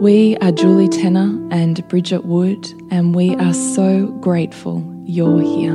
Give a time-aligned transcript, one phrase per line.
[0.00, 5.72] We are Julie Tenner and Bridget Wood, and we are so grateful you're here.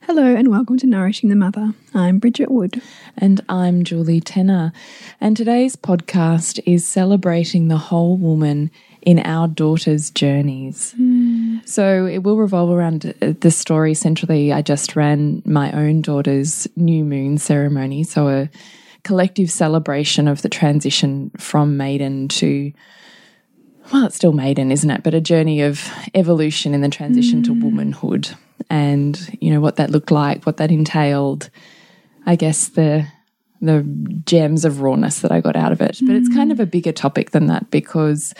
[0.00, 1.74] Hello and welcome to Nourishing the Mother.
[1.92, 2.80] I'm Bridget Wood.
[3.18, 4.72] And I'm Julie Tenner.
[5.20, 8.70] And today's podcast is celebrating the whole woman
[9.02, 10.94] in our daughters' journeys.
[10.98, 11.07] Mm.
[11.68, 14.54] So it will revolve around uh, the story centrally.
[14.54, 18.04] I just ran my own daughter's new moon ceremony.
[18.04, 18.48] So a
[19.04, 22.72] collective celebration of the transition from maiden to
[23.92, 25.02] well, it's still maiden, isn't it?
[25.02, 27.44] But a journey of evolution in the transition mm.
[27.44, 28.30] to womanhood
[28.70, 31.50] and, you know, what that looked like, what that entailed.
[32.24, 33.06] I guess the
[33.60, 33.82] the
[34.24, 35.98] gems of rawness that I got out of it.
[36.06, 38.32] But it's kind of a bigger topic than that because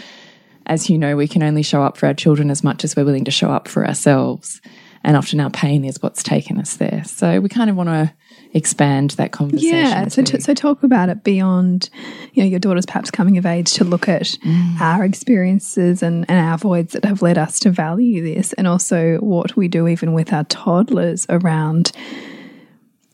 [0.69, 3.05] as you know, we can only show up for our children as much as we're
[3.05, 4.61] willing to show up for ourselves.
[5.05, 7.05] And often our pain is what's taken us there.
[7.05, 8.13] So we kind of want to
[8.53, 9.77] expand that conversation.
[9.77, 10.09] Yeah.
[10.09, 11.89] So, so talk about it beyond,
[12.33, 14.81] you know, your daughter's perhaps coming of age to look at mm.
[14.81, 19.19] our experiences and, and our voids that have led us to value this, and also
[19.19, 21.93] what we do even with our toddlers around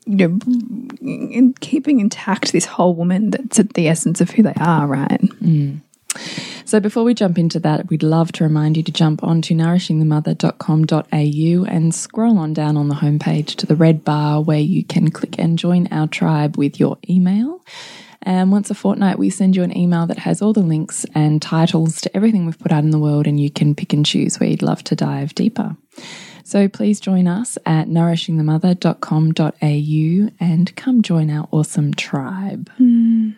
[0.06, 0.38] you know,
[1.00, 5.20] in keeping intact this whole woman that's at the essence of who they are, right?
[5.43, 5.81] Mm.
[6.66, 11.64] So before we jump into that, we'd love to remind you to jump onto nourishingthemother.com.au
[11.64, 15.38] and scroll on down on the homepage to the red bar where you can click
[15.38, 17.62] and join our tribe with your email.
[18.22, 21.42] And once a fortnight, we send you an email that has all the links and
[21.42, 24.41] titles to everything we've put out in the world, and you can pick and choose
[24.41, 25.76] where you'd love to dive deeper.
[26.42, 32.70] So please join us at nourishingthemother.com.au and come join our awesome tribe.
[32.78, 33.34] Mm.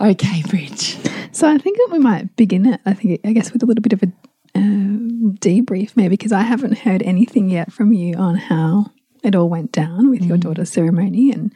[0.00, 0.96] Okay, Bridge.
[1.32, 2.80] So I think that we might begin it.
[2.86, 4.06] I think I guess with a little bit of a
[4.54, 8.90] uh, debrief, maybe because I haven't heard anything yet from you on how
[9.22, 10.28] it all went down with mm.
[10.28, 11.52] your daughter's ceremony, and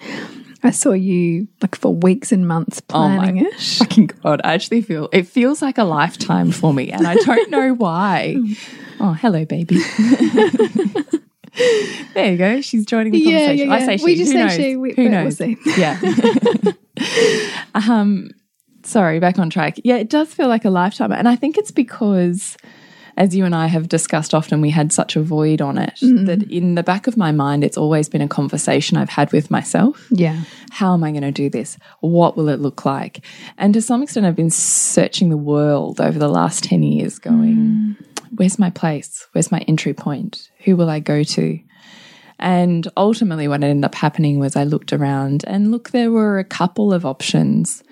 [0.62, 3.60] I saw you like for weeks and months planning oh it.
[3.60, 4.43] Fucking god!
[4.44, 8.37] I actually feel it feels like a lifetime for me, and I don't know why.
[9.00, 9.78] oh, hello, baby.
[12.15, 12.60] there you go.
[12.60, 13.69] She's joining the yeah, conversation.
[13.69, 13.82] Yeah, yeah.
[13.82, 14.04] I say she.
[14.04, 14.54] We just Who knows?
[14.54, 14.76] she.
[14.76, 15.38] We, Who knows?
[15.38, 16.00] We'll yeah.
[17.75, 18.31] um,
[18.82, 19.78] sorry, back on track.
[19.84, 22.56] Yeah, it does feel like a lifetime, and I think it's because.
[23.16, 26.26] As you and I have discussed often, we had such a void on it Mm.
[26.26, 29.53] that in the back of my mind, it's always been a conversation I've had with
[29.53, 30.09] myself.
[30.10, 30.41] Yeah.
[30.72, 31.78] How am I going to do this?
[32.00, 33.25] What will it look like?
[33.56, 37.95] And to some extent, I've been searching the world over the last 10 years, going,
[38.36, 39.27] where's my place?
[39.33, 40.51] Where's my entry point?
[40.65, 41.59] Who will I go to?
[42.39, 46.45] And ultimately, what ended up happening was I looked around and look, there were a
[46.45, 47.83] couple of options,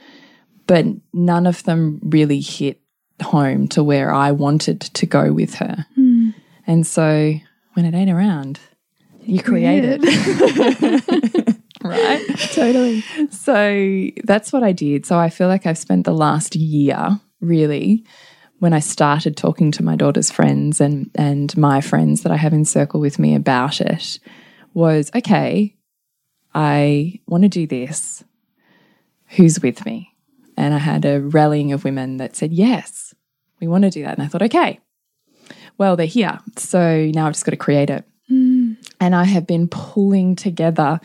[0.67, 2.81] but none of them really hit
[3.23, 5.87] home to where I wanted to go with her.
[5.97, 6.35] Mm.
[6.67, 7.35] And so
[7.75, 8.59] when it ain't around,
[9.25, 11.56] you, create it.
[11.83, 12.39] right?
[12.53, 13.03] Totally.
[13.31, 15.06] So that's what I did.
[15.06, 18.05] So I feel like I've spent the last year really
[18.62, 22.53] when I started talking to my daughter's friends and and my friends that I have
[22.53, 24.20] in circle with me about it
[24.73, 25.75] was okay,
[26.55, 28.23] I want to do this.
[29.31, 30.14] Who's with me?
[30.56, 33.12] And I had a rallying of women that said, Yes,
[33.61, 34.17] we want to do that.
[34.17, 34.79] And I thought, okay,
[35.76, 36.38] well, they're here.
[36.56, 38.05] So now I've just got to create it.
[38.31, 38.76] Mm.
[39.00, 41.00] And I have been pulling together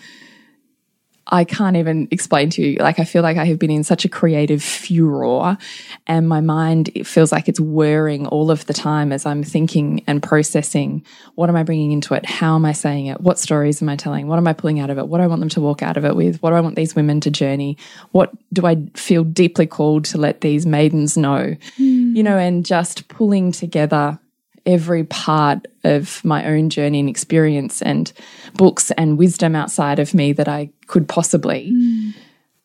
[1.30, 2.78] I can't even explain to you.
[2.78, 5.58] Like, I feel like I have been in such a creative furor,
[6.06, 10.04] and my mind it feels like it's whirring all of the time as I'm thinking
[10.08, 11.06] and processing.
[11.36, 12.26] What am I bringing into it?
[12.26, 13.22] How am I saying it?
[13.22, 14.28] What stories am I telling?
[14.28, 15.08] What am I pulling out of it?
[15.08, 16.42] What do I want them to walk out of it with?
[16.42, 17.78] What do I want these women to journey?
[18.12, 21.56] What do I feel deeply called to let these maidens know?
[21.78, 22.16] Mm.
[22.16, 24.20] You know, and just pulling together
[24.66, 28.12] every part of my own journey and experience and
[28.54, 31.72] books and wisdom outside of me that I could possibly.
[31.72, 32.14] Mm.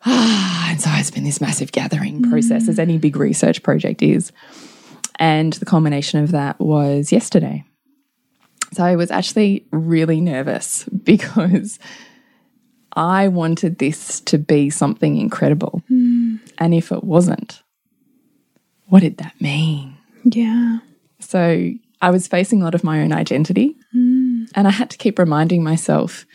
[0.04, 2.68] and so it's been this massive gathering process, mm.
[2.70, 4.32] as any big research project is.
[5.16, 7.64] And the culmination of that was yesterday.
[8.72, 11.78] So I was actually really nervous because
[12.94, 15.82] I wanted this to be something incredible.
[15.90, 16.40] Mm.
[16.58, 17.62] And if it wasn't,
[18.86, 19.96] what did that mean?
[20.24, 20.78] Yeah.
[21.20, 21.70] So
[22.00, 23.76] I was facing a lot of my own identity.
[24.54, 26.26] And I had to keep reminding myself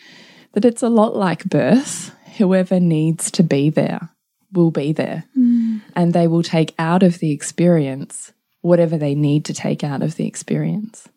[0.54, 2.14] that it's a lot like birth.
[2.38, 4.10] Whoever needs to be there
[4.54, 5.26] will be there.
[5.38, 5.82] Mm.
[5.96, 10.16] And they will take out of the experience whatever they need to take out of
[10.16, 11.08] the experience.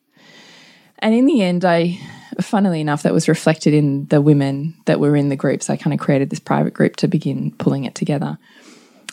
[0.99, 1.99] And in the end, I,
[2.41, 5.71] funnily enough, that was reflected in the women that were in the groups.
[5.71, 8.39] I kind of created this private group to begin pulling it together.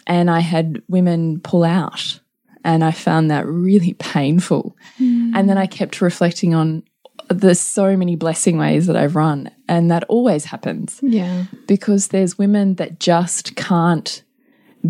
[0.06, 2.20] And I had women pull out
[2.64, 4.76] and I found that really painful.
[5.00, 5.32] Mm.
[5.36, 6.84] And then I kept reflecting on
[7.30, 11.00] there's so many blessing ways that I've run, and that always happens.
[11.02, 11.46] Yeah.
[11.68, 14.24] Because there's women that just can't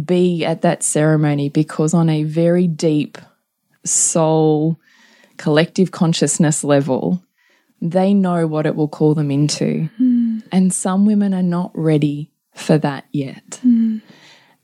[0.06, 3.18] be at that ceremony because, on a very deep
[3.86, 4.78] soul,
[5.38, 7.24] collective consciousness level,
[7.81, 9.90] they know what it will call them into.
[10.00, 10.44] Mm.
[10.51, 13.60] And some women are not ready for that yet.
[13.66, 14.01] Mm.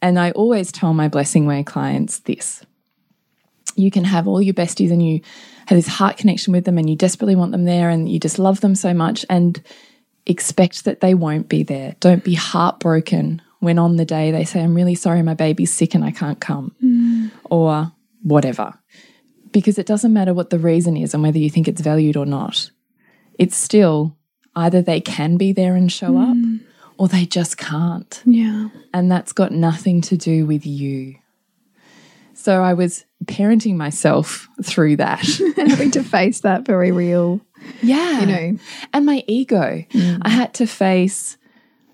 [0.02, 2.66] And I always tell my Blessing Way clients this
[3.76, 5.22] you can have all your besties and you
[5.68, 8.40] have this heart connection with them and you desperately want them there and you just
[8.40, 9.62] love them so much and
[10.26, 11.96] expect that they won't be there.
[12.00, 15.96] Don't be heartbroken when on the day they say, I'm really sorry, my baby's sick
[15.96, 17.32] and I can't come, mm.
[17.46, 18.74] or whatever.
[19.52, 22.26] Because it doesn't matter what the reason is and whether you think it's valued or
[22.26, 22.72] not.
[23.40, 24.18] It's still
[24.56, 26.30] either they can be there and show mm.
[26.60, 26.62] up
[26.98, 28.22] or they just can't.
[28.26, 28.70] Yeah.
[28.94, 31.16] And that's got nothing to do with you.
[32.34, 35.28] So I was parenting myself through that
[35.58, 37.42] and having to face that very real,
[37.82, 38.60] yeah, you know,
[38.94, 39.84] and my ego.
[39.90, 40.20] Mm.
[40.22, 41.38] I had to face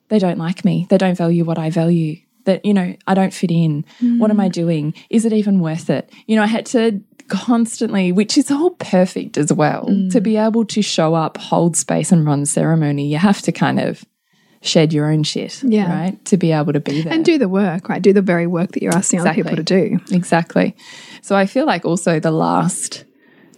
[0.10, 2.18] they don't like me, they don't value what I value.
[2.46, 3.86] That you know, I don't fit in.
[4.02, 4.18] Mm.
[4.18, 4.94] What am I doing?
[5.10, 6.10] Is it even worth it?
[6.26, 10.12] You know, I had to constantly, which is all perfect as well, mm.
[10.12, 13.08] to be able to show up, hold space, and run ceremony.
[13.08, 14.04] You have to kind of
[14.62, 15.92] shed your own shit, yeah.
[15.92, 16.26] right?
[16.26, 17.14] To be able to be there.
[17.14, 18.02] And do the work, right?
[18.02, 19.42] Do the very work that you're asking exactly.
[19.42, 20.16] other people to do.
[20.16, 20.76] Exactly.
[21.22, 23.06] So I feel like also the last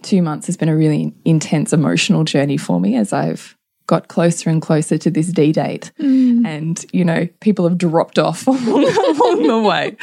[0.02, 3.56] two months has been a really intense emotional journey for me as I've
[3.86, 5.92] got closer and closer to this D date.
[5.98, 6.46] Mm.
[6.46, 9.96] And, you know, people have dropped off along, along the way.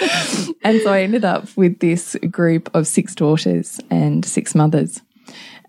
[0.63, 5.01] And so I ended up with this group of six daughters and six mothers.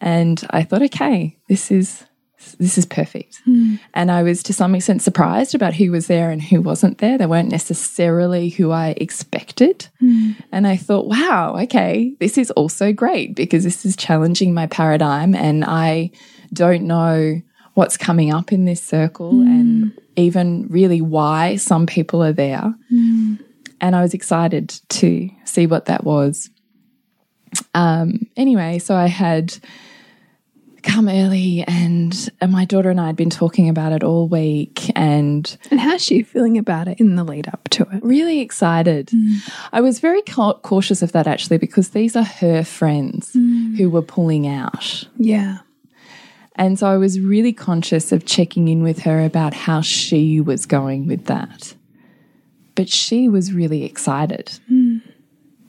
[0.01, 2.05] And I thought, okay, this is
[2.59, 3.41] this is perfect.
[3.47, 3.79] Mm.
[3.95, 7.19] And I was to some extent surprised about who was there and who wasn't there.
[7.19, 9.89] They weren't necessarily who I expected.
[10.03, 10.37] Mm.
[10.53, 15.35] And I thought, wow, okay, this is also great because this is challenging my paradigm.
[15.35, 16.11] And I
[16.53, 17.41] don't know
[17.75, 19.47] what's coming up in this circle mm.
[19.47, 22.75] and even really why some people are there.
[22.89, 23.37] Hmm.
[23.81, 26.51] And I was excited to see what that was.
[27.75, 29.57] Um, anyway, so I had
[30.83, 34.91] come early and, and my daughter and I had been talking about it all week
[34.97, 38.03] and and how's she feeling about it in the lead up to it?
[38.03, 39.09] Really excited.
[39.09, 39.53] Mm.
[39.73, 43.77] I was very cautious of that actually because these are her friends mm.
[43.77, 45.09] who were pulling out.
[45.17, 45.59] Yeah.
[46.57, 50.67] And so I was really conscious of checking in with her about how she was
[50.67, 51.75] going with that.
[52.75, 54.59] But she was really excited.
[54.71, 55.03] Mm.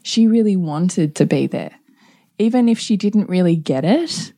[0.04, 1.72] she really wanted to be there.
[2.40, 4.34] Even if she didn't really get it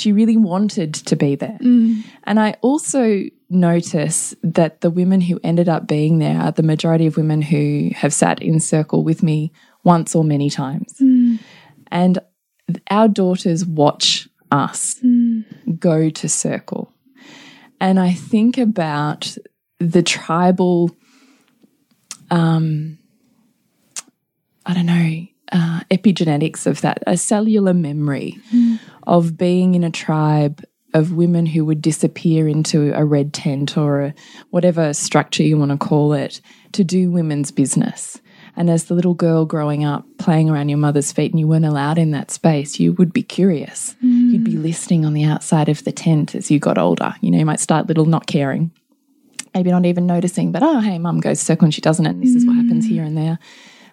[0.00, 1.58] she really wanted to be there.
[1.60, 2.02] Mm.
[2.24, 7.06] And I also notice that the women who ended up being there are the majority
[7.06, 9.52] of women who have sat in circle with me
[9.84, 10.94] once or many times.
[11.00, 11.40] Mm.
[11.90, 12.18] And
[12.90, 15.44] our daughters watch us mm.
[15.78, 16.92] go to circle.
[17.80, 19.36] And I think about
[19.78, 20.94] the tribal,
[22.30, 22.98] um,
[24.66, 28.78] I don't know, uh, epigenetics of that, a cellular memory mm.
[29.06, 34.00] Of being in a tribe of women who would disappear into a red tent or
[34.00, 34.14] a,
[34.50, 36.40] whatever structure you want to call it
[36.72, 38.20] to do women's business.
[38.56, 41.64] And as the little girl growing up, playing around your mother's feet, and you weren't
[41.64, 43.94] allowed in that space, you would be curious.
[44.04, 44.32] Mm.
[44.32, 47.14] You'd be listening on the outside of the tent as you got older.
[47.20, 48.72] You know, you might start little not caring
[49.54, 52.34] maybe not even noticing, but oh, hey, mum goes circle and she doesn't, and this
[52.34, 53.38] is what happens here and there.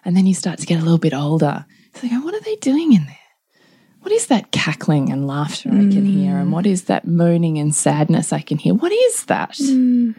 [0.04, 1.66] And then you start to get a little bit older.
[1.94, 3.16] So you go, what are they doing in there?
[4.00, 6.38] What is that cackling and laughter I can hear?
[6.38, 6.52] And mm.
[6.52, 8.74] what is that moaning and sadness I can hear?
[8.74, 9.52] What is that?
[9.52, 10.14] Mm.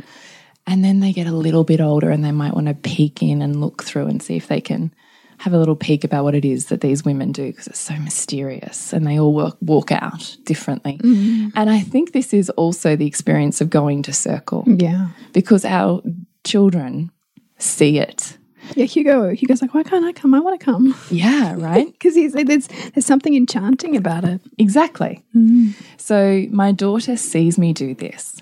[0.68, 3.42] And then they get a little bit older and they might want to peek in
[3.42, 4.94] and look through and see if they can
[5.40, 7.96] have a little peek about what it is that these women do because it's so
[7.96, 10.98] mysterious and they all work, walk out differently.
[10.98, 11.54] Mm.
[11.56, 15.08] And I think this is also the experience of going to circle Yeah.
[15.32, 16.04] because our
[16.44, 17.10] children
[17.58, 18.38] see it.
[18.76, 19.30] Yeah, Hugo.
[19.34, 20.34] Hugo's like, why can't I come?
[20.34, 21.92] I want to come Yeah, right?
[21.92, 24.42] because he's there's there's something enchanting about it.
[24.58, 25.24] exactly.
[25.36, 25.74] Mm.
[25.98, 28.42] So my daughter sees me do this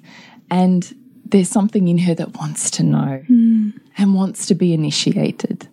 [0.50, 3.74] and there's something in her that wants to know mm.
[3.98, 5.67] and wants to be initiated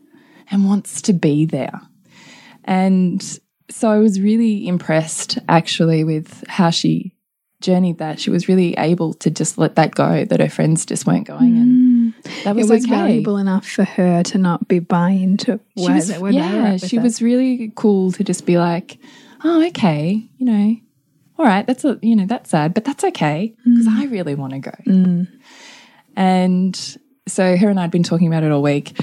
[0.51, 1.81] and wants to be there.
[2.65, 3.23] And
[3.71, 7.15] so I was really impressed actually with how she
[7.61, 8.21] journeyed that.
[8.21, 11.57] She was really able to just let that go, that her friends just weren't going.
[11.57, 11.74] And
[12.45, 12.95] that was, it was okay.
[12.95, 16.77] valuable enough for her to not be buying to She where, was, they- were yeah,
[16.77, 17.03] she it.
[17.03, 18.99] was really cool to just be like,
[19.43, 20.77] oh, okay, you know,
[21.39, 23.99] all right, that's a, you know, that's sad, but that's okay because mm.
[23.99, 24.73] I really want to go.
[24.87, 25.29] Mm.
[26.17, 28.99] And so her and I'd been talking about it all week.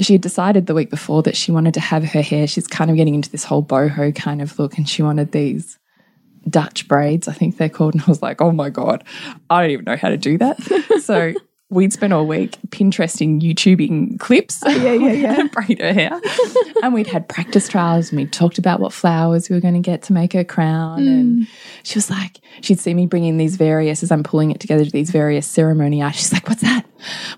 [0.00, 2.46] She had decided the week before that she wanted to have her hair.
[2.46, 5.78] She's kind of getting into this whole boho kind of look, and she wanted these
[6.48, 7.94] Dutch braids, I think they're called.
[7.94, 9.04] And I was like, oh my God,
[9.50, 10.60] I don't even know how to do that.
[11.02, 11.32] so
[11.68, 14.62] we'd spent all week Pinteresting, YouTubing clips.
[14.66, 15.34] yeah, yeah, yeah.
[15.34, 16.20] how braid her hair.
[16.82, 19.80] and we'd had practice trials and we talked about what flowers we were going to
[19.80, 21.06] get to make her crown.
[21.06, 21.48] And mm.
[21.82, 24.90] she was like, she'd see me bringing these various, as I'm pulling it together, to
[24.90, 26.14] these various ceremony art.
[26.14, 26.84] She's like, what's that?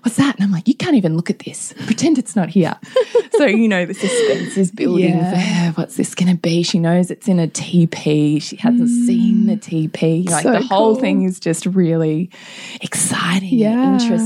[0.03, 0.35] What's that?
[0.35, 1.73] And I'm like, you can't even look at this.
[1.85, 2.77] Pretend it's not here.
[3.37, 5.31] so, you know, the suspense is building Yeah.
[5.31, 5.71] there.
[5.73, 6.63] What's this going to be?
[6.63, 8.41] She knows it's in a TP.
[8.41, 9.47] She hasn't seen mm.
[9.47, 9.57] the
[9.89, 10.29] TP.
[10.29, 11.01] Like So the whole cool.
[11.01, 12.29] thing is just really
[12.81, 13.93] exciting, Yeah.
[13.93, 14.18] and interesting.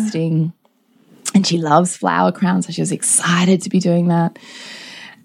[1.36, 4.38] And she loves flower crowns, so she was excited to be doing that.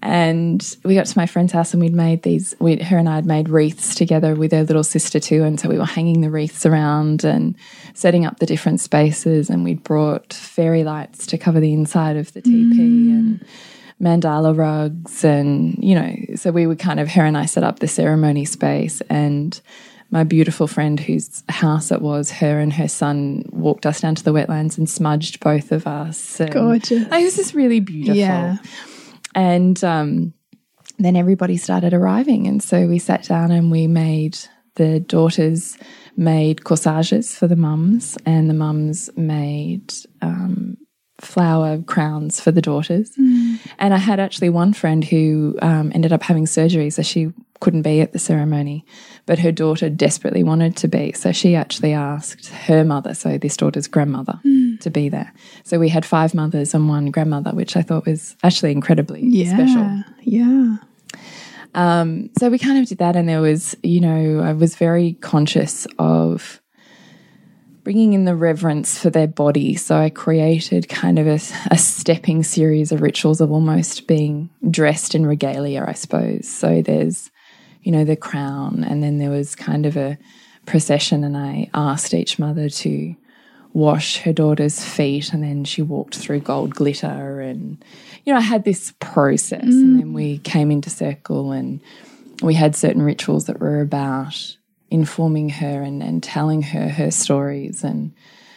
[0.01, 3.17] And we got to my friend's house and we'd made these, we, her and I
[3.17, 5.43] had made wreaths together with her little sister too.
[5.43, 7.57] And so we were hanging the wreaths around and
[7.95, 9.51] setting up the different spaces.
[9.51, 13.11] And we'd brought fairy lights to cover the inside of the TP mm.
[13.11, 13.45] and
[14.01, 15.25] mandala rugs.
[15.25, 18.45] And, you know, so we would kind of, her and I set up the ceremony
[18.45, 19.01] space.
[19.11, 19.61] And
[20.11, 24.25] my beautiful friend whose house it was, her and her son walked us down to
[24.25, 26.41] the wetlands and smudged both of us.
[26.41, 27.07] And Gorgeous.
[27.07, 28.17] It was just really beautiful.
[28.17, 28.57] Yeah.
[29.35, 30.33] And um,
[30.99, 32.47] then everybody started arriving.
[32.47, 34.39] And so we sat down and we made
[34.77, 35.77] the daughters
[36.17, 40.77] made corsages for the mums, and the mums made um,
[41.21, 43.13] flower crowns for the daughters.
[43.79, 47.83] And I had actually one friend who um, ended up having surgery, so she couldn't
[47.83, 48.85] be at the ceremony,
[49.29, 51.13] but her daughter desperately wanted to be.
[51.13, 54.41] So she actually asked her mother, so this daughter's grandmother,
[54.81, 55.31] to be there.
[55.65, 59.55] So we had five mothers and one grandmother, which I thought was actually incredibly Yeah.
[59.55, 60.03] special.
[60.23, 60.77] Yeah.
[61.75, 65.13] Um, so we kind of did that, and there was, you know, I was very
[65.21, 66.63] conscious of
[67.85, 69.75] bringing in the reverence for their body.
[69.77, 71.39] So I created kind of a,
[71.71, 76.49] a stepping series of rituals of almost being dressed in regalia, I suppose.
[76.49, 77.31] So there's,
[77.89, 80.19] you know, the crown, and then there was kind of a
[80.67, 83.17] procession, and I asked each mother to
[83.73, 87.83] wash her daughter's feet and then she walked through gold glitter and
[88.25, 90.43] you know I had this process and then we mm.
[90.43, 91.81] came into circle and
[92.43, 94.57] we had certain rituals that were about
[94.91, 98.13] informing her and, and telling her her stories and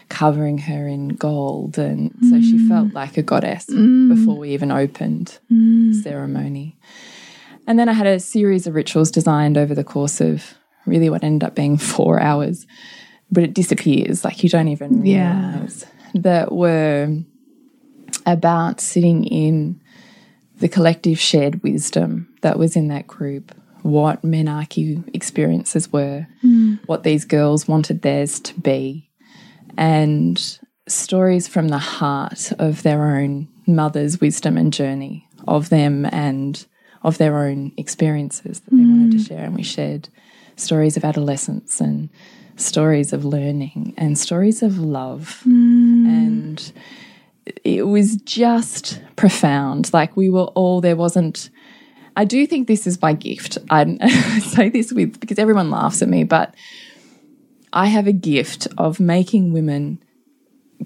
[0.07, 2.93] covering her in gold and so she felt mm.
[2.93, 4.15] like a goddess mm.
[4.15, 5.39] before we even opened
[6.01, 6.77] ceremony
[7.67, 11.23] and then I had a series of rituals designed over the course of really what
[11.23, 12.65] ended up being four hours
[13.31, 14.23] but it disappears.
[14.25, 15.53] Like you don't even Yeah.
[15.53, 17.17] realize that were
[18.25, 19.79] about sitting in
[20.59, 26.75] the collective shared wisdom that was in that group, what menarche experiences were, hmm.
[26.85, 29.09] what these girls wanted theirs to be,
[29.77, 36.65] and stories from the heart of their own mother's wisdom and journey of them and
[37.03, 39.27] of their own experiences that they wanted to mm.
[39.27, 39.45] share.
[39.45, 40.09] And we shared
[40.55, 42.09] stories of adolescence and
[42.55, 45.41] stories of learning and stories of love.
[45.45, 46.05] Mm.
[46.05, 46.73] And
[47.63, 49.91] it was just profound.
[49.93, 51.49] Like we were all, there wasn't,
[52.15, 53.57] I do think this is my gift.
[53.69, 53.97] I
[54.39, 56.53] say this with, because everyone laughs at me, but
[57.73, 60.03] I have a gift of making women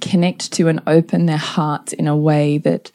[0.02, 2.92] connect to and open their hearts in a way that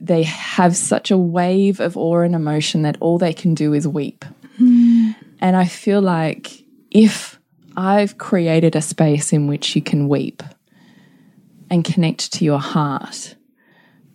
[0.00, 3.88] they have such a wave of awe and emotion that all they can do is
[3.88, 4.24] weep.
[4.58, 5.12] Hmm.
[5.40, 7.38] And I feel like if
[7.76, 10.42] I've created a space in which you can weep
[11.70, 13.34] and connect to your heart,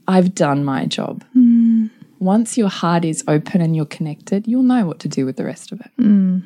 [0.07, 1.24] I've done my job.
[1.33, 1.88] Hmm.
[2.19, 5.45] Once your heart is open and you're connected, you'll know what to do with the
[5.45, 5.91] rest of it.
[5.98, 6.39] Hmm.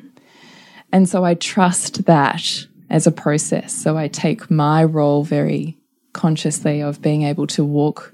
[0.92, 3.74] And so I trust that as a process.
[3.74, 5.76] So I take my role very
[6.12, 8.13] consciously of being able to walk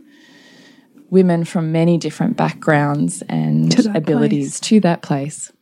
[1.10, 4.60] women from many different backgrounds and To abilities place.
[4.60, 5.52] to that place.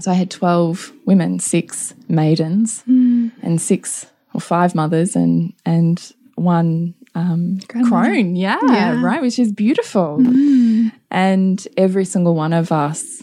[0.00, 3.28] So I had 12 women, six maidens, Hmm.
[3.42, 6.00] and six or five mothers, and, and
[6.34, 8.34] one um, crone.
[8.34, 9.00] Yeah, Yeah.
[9.02, 10.16] right, which is beautiful.
[10.18, 10.88] Hmm.
[11.12, 13.22] And every single one of us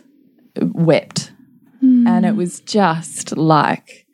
[0.62, 1.34] wept.
[1.82, 2.08] Hmm.
[2.08, 4.06] And it was just like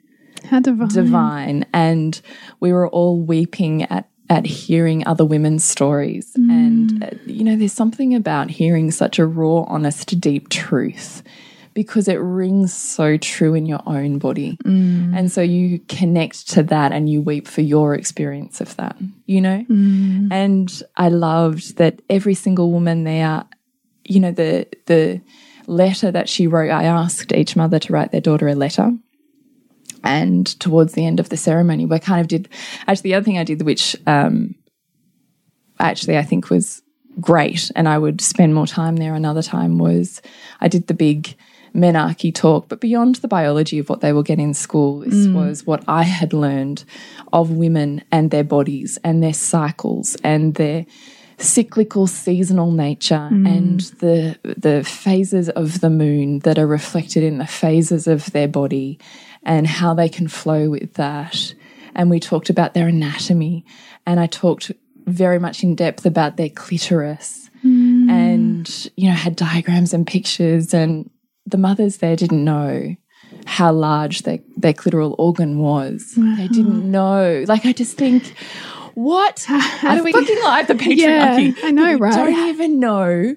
[0.46, 0.88] How divine.
[0.88, 2.20] divine and
[2.60, 6.34] we were all weeping at at hearing other women's stories.
[6.38, 6.50] Mm.
[6.50, 11.24] And uh, you know there's something about hearing such a raw honest deep truth
[11.74, 14.58] because it rings so true in your own body.
[14.66, 15.16] Mm.
[15.16, 19.42] And so you connect to that and you weep for your experience of that you
[19.42, 19.64] know?
[19.70, 20.32] Mm.
[20.32, 23.44] And i loved that every single woman there
[24.04, 25.22] you know the the
[25.68, 28.92] letter that she wrote i asked each mother to write their daughter a letter
[30.08, 32.48] and towards the end of the ceremony, we kind of did.
[32.88, 34.56] Actually, the other thing I did, which um,
[35.80, 36.82] actually I think was
[37.20, 40.22] great, and I would spend more time there another time, was
[40.62, 41.36] I did the big
[41.76, 42.70] menarche talk.
[42.70, 46.04] But beyond the biology of what they will get in school, this was what I
[46.04, 46.86] had learned
[47.34, 50.86] of women and their bodies and their cycles and their
[51.40, 57.46] cyclical seasonal nature and the the phases of the moon that are reflected in the
[57.46, 58.98] phases of their body
[59.48, 61.56] and how they can flow with that
[61.96, 63.66] and we talked about their anatomy
[64.06, 64.72] and I talked
[65.06, 68.10] very much in depth about their clitoris mm.
[68.10, 71.10] and you know had diagrams and pictures and
[71.48, 72.96] the mothers there didn't know
[73.46, 76.14] how large their, their clitoral organ was.
[76.16, 77.46] They didn't know.
[77.48, 78.34] Like I just think
[78.94, 79.46] what?
[79.48, 81.56] How I do we- fucking like the Yeah, patriarchy.
[81.64, 82.14] I know, We right?
[82.14, 83.36] Don't even know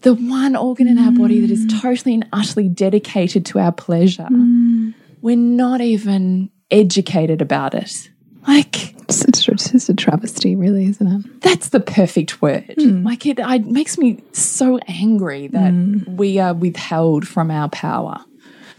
[0.00, 1.80] the one organ in our body that is mm.
[1.80, 4.28] totally and utterly dedicated to our pleasure.
[4.30, 4.94] Mm.
[5.26, 8.10] We're not even educated about it.
[8.46, 11.40] Like It's, it's, it's just a travesty, really, isn't it?
[11.40, 12.76] that's the perfect word.
[12.78, 13.04] Hmm.
[13.04, 16.14] Like it, it makes me so angry that hmm.
[16.14, 18.24] we are withheld from our power.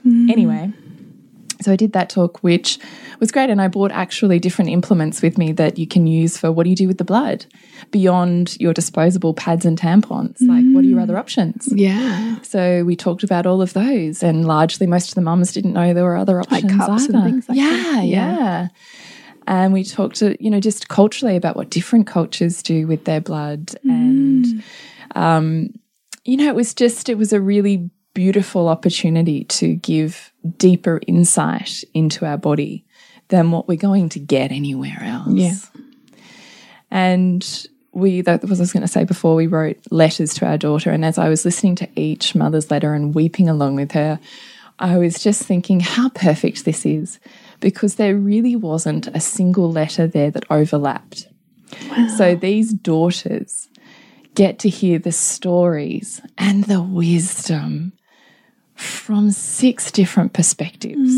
[0.03, 0.29] Hmm.
[0.29, 0.71] Anyway,
[1.61, 2.77] so I did that talk, which
[3.19, 6.51] was great, and I brought actually different implements with me that you can use for
[6.51, 7.45] what do you do with the blood
[7.91, 10.37] beyond your disposable pads and tampons.
[10.41, 11.67] Like, what are your other options?
[11.71, 12.41] Yeah.
[12.41, 15.93] So we talked about all of those, and largely most of the mums didn't know
[15.93, 18.05] there were other options Like cups and things like yeah, that.
[18.05, 18.67] yeah, Yeah.
[19.49, 23.21] And we talked, to, you know, just culturally about what different cultures do with their
[23.21, 24.61] blood, and
[25.15, 25.69] um,
[26.25, 31.83] you know, it was just it was a really beautiful opportunity to give deeper insight
[31.93, 32.83] into our body
[33.27, 35.35] than what we're going to get anywhere else.
[35.35, 35.53] Yeah.
[36.89, 40.57] And we, that was I was going to say before, we wrote letters to our
[40.57, 40.89] daughter.
[40.89, 44.19] And as I was listening to each mother's letter and weeping along with her,
[44.79, 47.19] I was just thinking how perfect this is
[47.59, 51.27] because there really wasn't a single letter there that overlapped.
[51.87, 52.07] Wow.
[52.17, 53.67] So these daughters
[54.33, 57.93] get to hear the stories and the wisdom
[58.77, 61.11] from six different perspectives,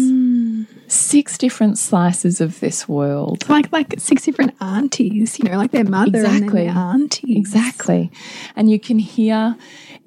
[0.88, 3.48] six different slices of this world.
[3.50, 6.66] Like like six different aunties, you know, like their mother and Exactly.
[6.66, 7.38] then their aunties.
[7.38, 8.12] Exactly.
[8.56, 9.58] And you can hear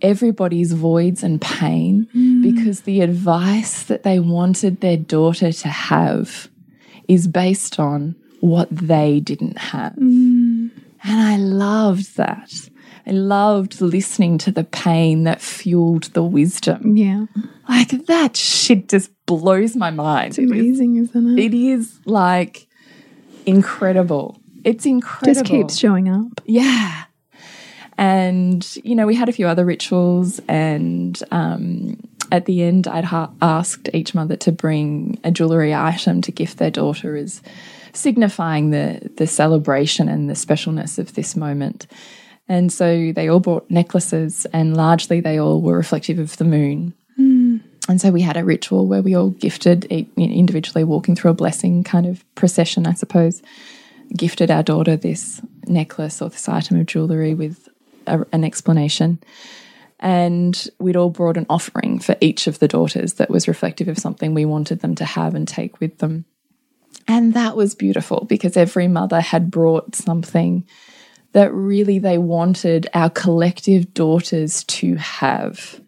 [0.00, 2.08] everybody's voids and pain
[2.42, 6.48] because the advice that they wanted their daughter to have
[7.06, 9.96] is based on what they didn't have.
[9.96, 10.70] And
[11.04, 12.50] I loved that.
[13.06, 16.96] I loved listening to the pain that fueled the wisdom.
[16.96, 17.26] Yeah.
[17.68, 20.38] Like that shit just blows my mind.
[20.38, 21.44] It's amazing, isn't it?
[21.44, 22.68] It is like
[23.46, 24.40] incredible.
[24.64, 25.34] It's incredible.
[25.34, 26.40] just keeps showing up.
[26.44, 27.04] Yeah.
[27.98, 33.04] And, you know, we had a few other rituals, and um, at the end, I'd
[33.04, 37.42] ha asked each mother to bring a jewellery item to gift their daughter as
[37.92, 41.86] signifying the, the celebration and the specialness of this moment.
[42.48, 46.94] And so they all brought necklaces, and largely they all were reflective of the moon.
[47.16, 47.58] Hmm.
[47.88, 51.82] And so we had a ritual where we all gifted individually, walking through a blessing
[51.82, 53.42] kind of procession, I suppose,
[54.16, 57.68] gifted our daughter this necklace or this item of jewellery with
[58.06, 59.18] a, an explanation.
[59.98, 63.98] And we'd all brought an offering for each of the daughters that was reflective of
[63.98, 66.24] something we wanted them to have and take with them.
[67.08, 70.66] And that was beautiful because every mother had brought something
[71.32, 75.80] that really they wanted our collective daughters to have.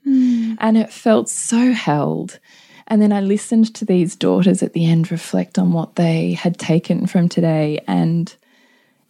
[0.58, 2.38] And it felt so held.
[2.86, 6.58] And then I listened to these daughters at the end reflect on what they had
[6.58, 7.80] taken from today.
[7.86, 8.34] And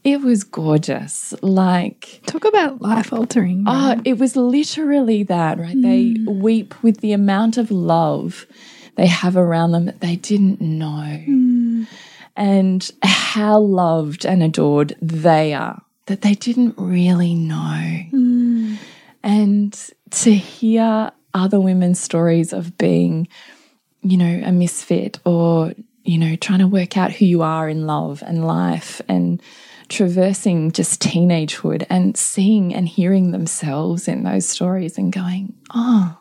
[0.05, 1.33] It was gorgeous.
[1.40, 3.64] Like, talk about life altering.
[3.66, 5.75] Oh, it was literally that, right?
[5.75, 5.83] Mm.
[6.27, 8.47] They weep with the amount of love
[8.97, 11.25] they have around them that they didn't know.
[11.27, 11.87] Mm.
[12.37, 18.02] And how loved and adored they are that they didn't really know.
[18.12, 18.76] Mm.
[19.22, 23.28] And to hear other women's stories of being,
[24.02, 25.72] you know, a misfit or,
[26.04, 29.42] you know, trying to work out who you are in love and life and
[29.88, 36.18] traversing just teenagehood and seeing and hearing themselves in those stories and going, oh,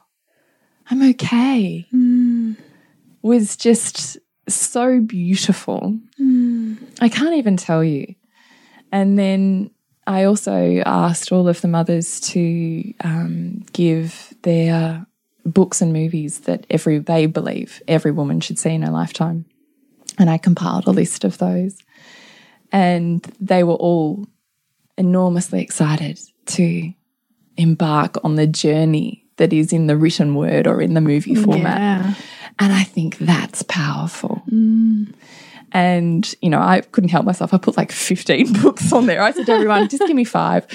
[0.90, 2.58] I'm okay, mm.
[3.22, 4.18] was just
[4.48, 5.98] so beautiful.
[6.20, 6.78] Mm.
[7.00, 8.16] I can't even tell you.
[8.94, 9.72] And then
[10.06, 15.06] I also asked all of the mothers to um, give their
[15.46, 19.46] books and movies that every they believe every woman should see in her lifetime.
[20.20, 21.78] And I compiled a list of those.
[22.72, 24.28] And they were all
[24.96, 26.94] enormously excited to
[27.58, 31.80] embark on the journey that is in the written word or in the movie format.
[31.80, 32.14] Yeah.
[32.60, 34.44] And I think that's powerful.
[34.52, 35.14] Mm.
[35.74, 37.52] And, you know, I couldn't help myself.
[37.52, 39.24] I put like 15 books on there.
[39.24, 40.66] I said to everyone, just give me five.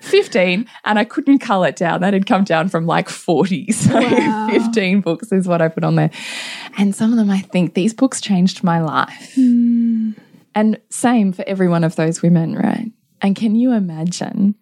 [0.00, 0.66] 15.
[0.84, 2.00] And I couldn't cull it down.
[2.00, 3.72] That had come down from like 40.
[3.74, 4.48] So wow.
[4.50, 6.10] 15 books is what I put on there.
[6.78, 9.34] And some of them, I think these books changed my life.
[9.36, 10.14] Mm.
[10.54, 12.90] And same for every one of those women, right?
[13.20, 14.54] And can you imagine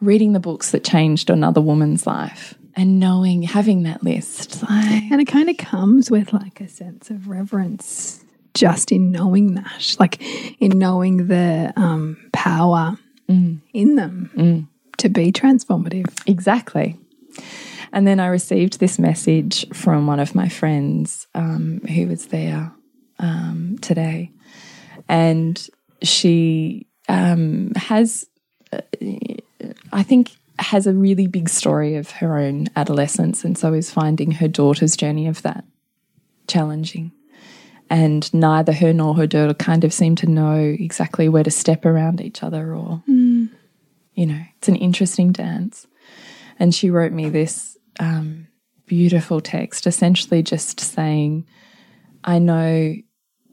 [0.00, 2.54] reading the books that changed another woman's life?
[2.74, 7.10] and knowing having that list like and it kind of comes with like a sense
[7.10, 8.21] of reverence
[8.54, 10.20] just in knowing that, like
[10.60, 13.60] in knowing the um, power mm.
[13.72, 14.68] in them mm.
[14.98, 16.06] to be transformative.
[16.26, 16.98] Exactly.
[17.92, 22.72] And then I received this message from one of my friends um, who was there
[23.18, 24.30] um, today.
[25.08, 25.64] And
[26.02, 28.26] she um, has,
[28.72, 28.80] uh,
[29.92, 33.44] I think, has a really big story of her own adolescence.
[33.44, 35.64] And so is finding her daughter's journey of that
[36.46, 37.12] challenging
[37.92, 41.84] and neither her nor her daughter kind of seem to know exactly where to step
[41.84, 43.50] around each other or mm.
[44.14, 45.86] you know it's an interesting dance
[46.58, 48.48] and she wrote me this um,
[48.86, 51.46] beautiful text essentially just saying
[52.24, 52.94] i know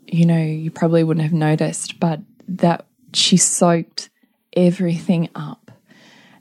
[0.08, 4.10] you know you probably wouldn't have noticed but that she soaked
[4.56, 5.70] everything up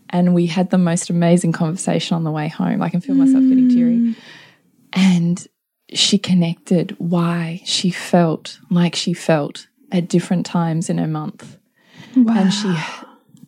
[0.08, 3.42] and we had the most amazing conversation on the way home i can feel myself
[3.42, 3.48] mm.
[3.48, 4.16] getting teary mm.
[4.92, 5.48] and
[5.92, 11.56] she connected why she felt like she felt at different times in her month.
[12.16, 12.34] Wow.
[12.36, 12.74] And she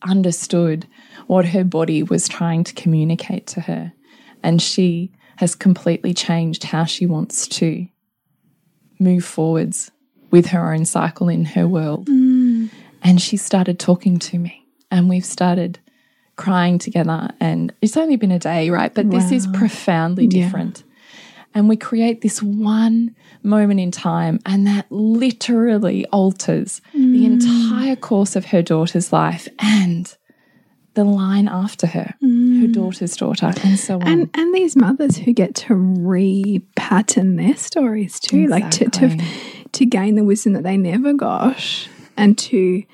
[0.03, 0.87] understood
[1.26, 3.92] what her body was trying to communicate to her.
[4.42, 7.87] And she has completely changed how she wants to
[8.98, 9.90] move forwards
[10.31, 12.09] with her own cycle in her world.
[12.09, 12.70] Mm.
[13.03, 15.79] And she started talking to me, and we've started
[16.37, 17.31] crying together.
[17.40, 18.92] And it's only been a day, right?
[18.94, 19.18] But wow.
[19.18, 20.81] this is profoundly different.
[20.81, 20.89] Yeah
[21.54, 27.12] and we create this one moment in time, and that literally alters mm.
[27.12, 30.16] the entire course of her daughter's life and
[30.94, 32.60] the line after her, mm.
[32.60, 34.06] her daughter's daughter, and so on.
[34.06, 38.86] And and these mothers who get to repattern their stories too, exactly.
[38.86, 39.24] like to, to
[39.72, 42.84] to gain the wisdom that they never got, and to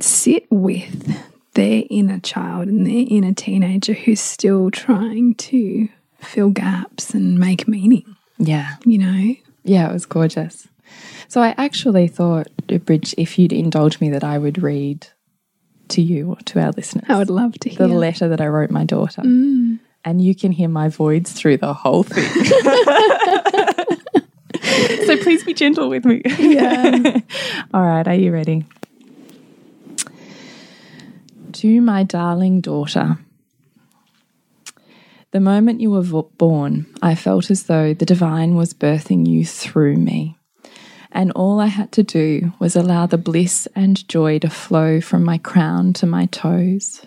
[0.00, 1.16] sit with
[1.54, 5.88] their inner child and their inner teenager who's still trying to
[6.26, 8.16] fill gaps and make meaning.
[8.38, 8.76] Yeah.
[8.84, 9.34] You know?
[9.64, 10.68] Yeah, it was gorgeous.
[11.28, 12.48] So I actually thought,
[12.84, 15.06] Bridge, if you'd indulge me, that I would read
[15.88, 17.04] to you or to our listeners.
[17.08, 17.86] I would love to hear.
[17.86, 19.22] The letter that I wrote my daughter.
[19.22, 19.78] Mm.
[20.04, 22.24] And you can hear my voids through the whole thing.
[25.06, 26.22] so please be gentle with me.
[26.38, 27.20] Yeah.
[27.74, 28.64] All right, are you ready?
[31.52, 33.18] To my darling daughter,
[35.36, 39.96] the moment you were born, I felt as though the divine was birthing you through
[39.98, 40.38] me.
[41.12, 45.24] And all I had to do was allow the bliss and joy to flow from
[45.24, 47.04] my crown to my toes.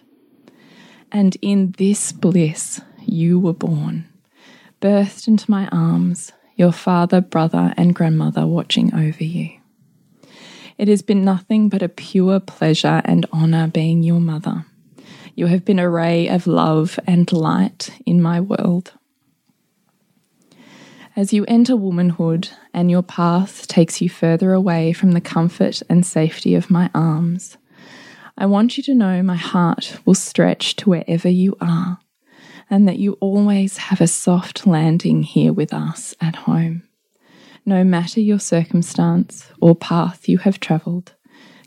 [1.12, 4.08] And in this bliss, you were born,
[4.80, 9.60] birthed into my arms, your father, brother, and grandmother watching over you.
[10.78, 14.68] It has been nothing but a pure pleasure and honour being your mother.
[15.40, 18.92] You have been a ray of love and light in my world.
[21.16, 26.06] As you enter womanhood and your path takes you further away from the comfort and
[26.06, 27.56] safety of my arms,
[28.38, 32.00] I want you to know my heart will stretch to wherever you are
[32.70, 36.84] and that you always have a soft landing here with us at home.
[37.66, 41.14] No matter your circumstance or path you have travelled,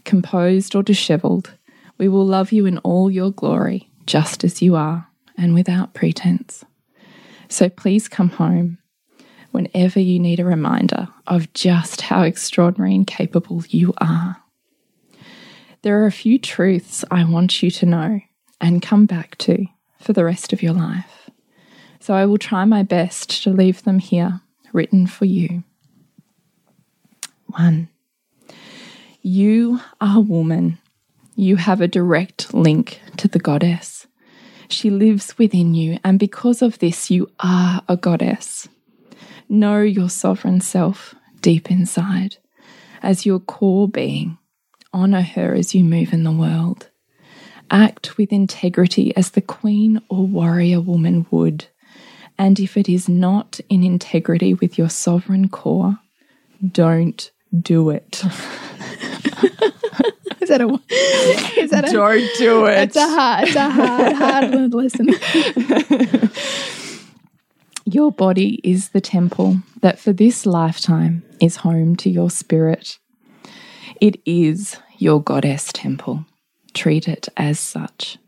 [0.04, 1.54] composed or dishevelled,
[2.02, 5.06] we will love you in all your glory, just as you are,
[5.38, 6.64] and without pretense.
[7.48, 8.78] So please come home
[9.52, 14.42] whenever you need a reminder of just how extraordinary and capable you are.
[15.82, 18.20] There are a few truths I want you to know
[18.60, 19.64] and come back to
[20.00, 21.30] for the rest of your life.
[22.00, 24.40] So I will try my best to leave them here,
[24.72, 25.62] written for you.
[27.46, 27.90] One,
[29.20, 30.78] you are a woman.
[31.34, 34.06] You have a direct link to the goddess.
[34.68, 38.68] She lives within you, and because of this, you are a goddess.
[39.48, 42.36] Know your sovereign self deep inside
[43.02, 44.38] as your core being.
[44.94, 46.88] Honour her as you move in the world.
[47.70, 51.66] Act with integrity as the queen or warrior woman would.
[52.38, 55.98] And if it is not in integrity with your sovereign core,
[56.66, 58.22] don't do it.
[60.52, 60.80] that a?
[61.60, 61.92] Is that a?
[61.92, 62.78] Don't do it.
[62.82, 63.48] It's a hard.
[63.48, 65.08] It's a hard, hard lesson.
[67.84, 72.98] Your body is the temple that for this lifetime is home to your spirit.
[74.00, 76.24] It is your goddess temple.
[76.74, 78.18] Treat it as such.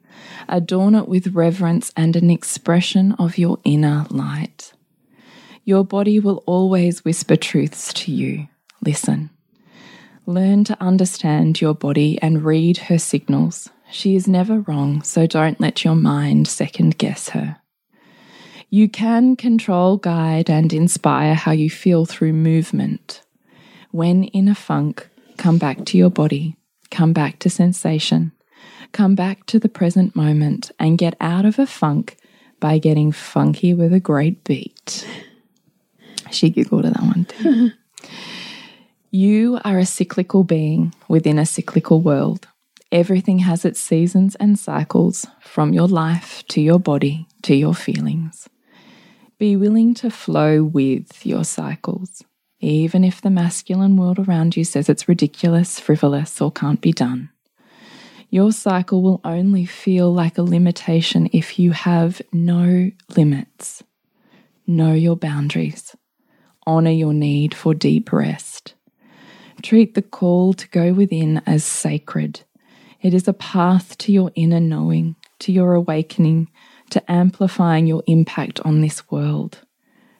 [0.49, 4.73] Adorn it with reverence and an expression of your inner light.
[5.65, 8.49] Your body will always whisper truths to you.
[8.85, 9.31] Listen.
[10.27, 13.69] Learn to understand your body and read her signals.
[13.91, 17.59] She is never wrong, so don't let your mind second guess her.
[18.71, 23.23] You can control, guide, and inspire how you feel through movement.
[23.91, 26.57] When in a funk, come back to your body,
[26.91, 28.33] come back to sensation,
[28.93, 32.17] come back to the present moment, and get out of a funk
[32.61, 35.07] by getting funky with a great beat.
[36.31, 37.71] She giggled at that one too.
[39.15, 42.49] you are a cyclical being within a cyclical world.
[42.91, 48.49] Everything has its seasons and cycles, from your life to your body to your feelings.
[49.39, 52.25] Be willing to flow with your cycles,
[52.59, 57.31] even if the masculine world around you says it's ridiculous, frivolous, or can't be done.
[58.31, 63.85] Your cycle will only feel like a limitation if you have no limits.
[64.67, 65.95] Know your boundaries.
[66.67, 68.74] Honour your need for deep rest.
[69.65, 72.43] Treat the call to go within as sacred.
[73.01, 76.51] It is a path to your inner knowing, to your awakening,
[76.91, 79.61] to amplifying your impact on this world.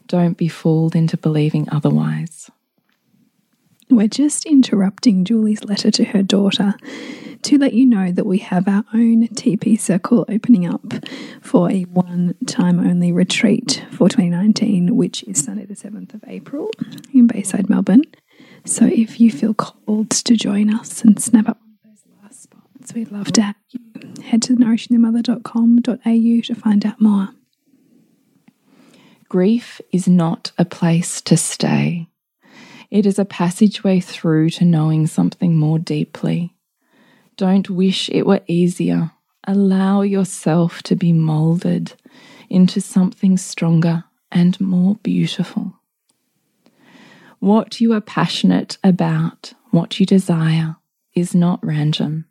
[0.07, 2.51] Don't be fooled into believing otherwise.
[3.91, 6.73] We're just interrupting Julie's letter to her daughter
[7.43, 10.91] to let you know that we have our own TP circle opening up
[11.43, 16.71] for a one time only retreat for 2019, which is Sunday, the 7th of April
[17.13, 18.05] in Bayside, Melbourne.
[18.67, 22.43] So if you feel called to join us and snap up one of those last
[22.43, 23.81] spots, we'd love to have you
[24.23, 27.29] head to nourishingthemother.com.au to find out more.
[29.29, 32.09] Grief is not a place to stay.
[32.91, 36.55] It is a passageway through to knowing something more deeply.
[37.37, 39.11] Don't wish it were easier.
[39.47, 41.95] Allow yourself to be molded
[42.49, 45.75] into something stronger and more beautiful.
[47.45, 50.77] What you are passionate about, what you desire,
[51.15, 52.25] is not random.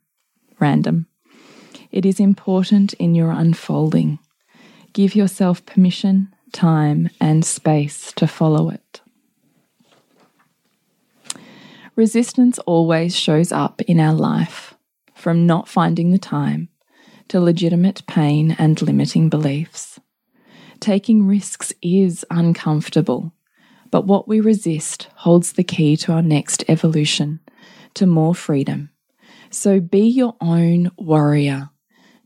[0.59, 1.05] Random.
[1.91, 4.17] It is important in your unfolding.
[4.91, 9.01] Give yourself permission, time, and space to follow it.
[11.95, 14.73] Resistance always shows up in our life,
[15.13, 16.69] from not finding the time
[17.27, 19.99] to legitimate pain and limiting beliefs.
[20.79, 23.31] Taking risks is uncomfortable,
[23.93, 27.39] but what we resist holds the key to our next evolution,
[27.93, 28.89] to more freedom.
[29.51, 31.69] So be your own warrior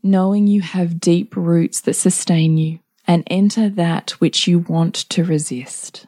[0.02, 5.22] knowing you have deep roots that sustain you, and enter that which you want to
[5.22, 6.06] resist.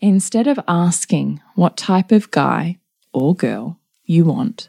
[0.00, 2.78] Instead of asking what type of guy
[3.12, 4.68] or girl you want,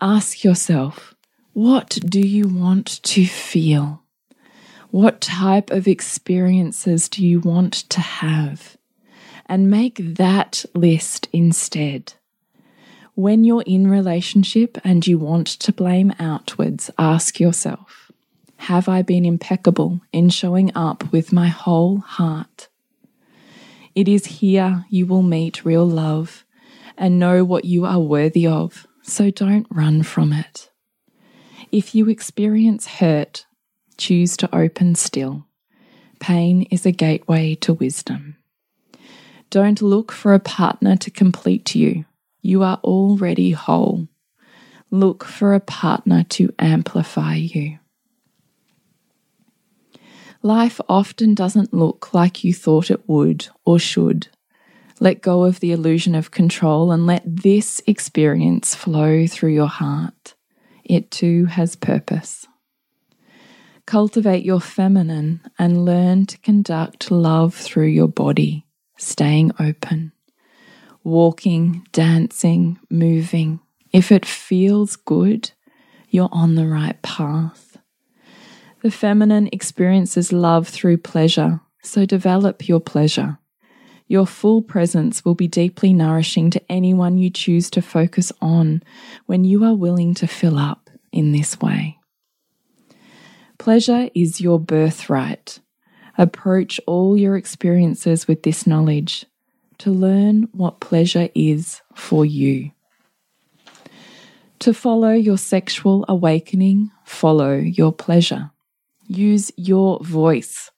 [0.00, 1.14] ask yourself,
[1.52, 4.01] what do you want to feel?
[4.92, 8.76] What type of experiences do you want to have?
[9.46, 12.12] And make that list instead.
[13.14, 18.12] When you're in relationship and you want to blame outwards, ask yourself,
[18.58, 22.68] have I been impeccable in showing up with my whole heart?
[23.94, 26.44] It is here you will meet real love
[26.98, 30.70] and know what you are worthy of, so don't run from it.
[31.70, 33.46] If you experience hurt,
[34.02, 35.46] choose to open still.
[36.18, 38.36] Pain is a gateway to wisdom.
[39.50, 42.04] Don't look for a partner to complete you
[42.42, 44.08] You are already whole.
[44.90, 47.78] Look for a partner to amplify you.
[50.42, 54.26] Life often doesn't look like you thought it would or should.
[54.98, 60.34] Let go of the illusion of control and let this experience flow through your heart.
[60.84, 62.46] It too has purpose.
[63.86, 68.64] Cultivate your feminine and learn to conduct love through your body,
[68.96, 70.12] staying open.
[71.04, 73.60] Walking, dancing, moving.
[73.92, 75.50] If it feels good,
[76.08, 77.78] you're on the right path.
[78.82, 83.38] The feminine experiences love through pleasure, so develop your pleasure.
[84.06, 88.82] Your full presence will be deeply nourishing to anyone you choose to focus on
[89.26, 91.98] when you are willing to fill up in this way.
[93.62, 95.60] Pleasure is your birthright.
[96.18, 99.24] Approach all your experiences with this knowledge
[99.78, 102.72] to learn what pleasure is for you.
[104.58, 108.50] To follow your sexual awakening, follow your pleasure.
[109.06, 110.72] Use your voice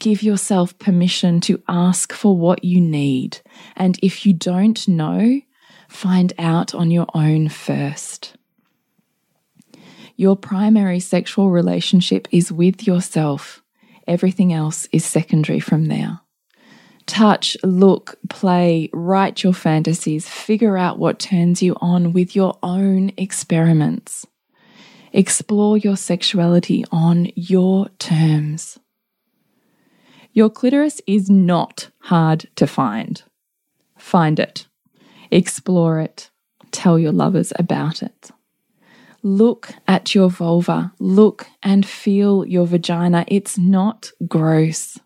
[0.00, 3.40] give yourself permission to ask for what you need.
[3.76, 5.40] And if you don't know,
[5.88, 8.36] find out on your own first.
[10.22, 13.60] Your primary sexual relationship is with yourself.
[14.06, 16.20] Everything else is secondary from there.
[17.06, 23.10] Touch, look, play, write your fantasies, figure out what turns you on with your own
[23.16, 24.24] experiments.
[25.12, 28.78] Explore your sexuality on your terms.
[30.32, 33.24] Your clitoris is not hard to find.
[33.98, 34.68] Find it,
[35.32, 36.30] explore it,
[36.70, 38.30] tell your lovers about it.
[39.22, 43.24] Look at your vulva, look and feel your vagina.
[43.28, 44.98] It's not gross.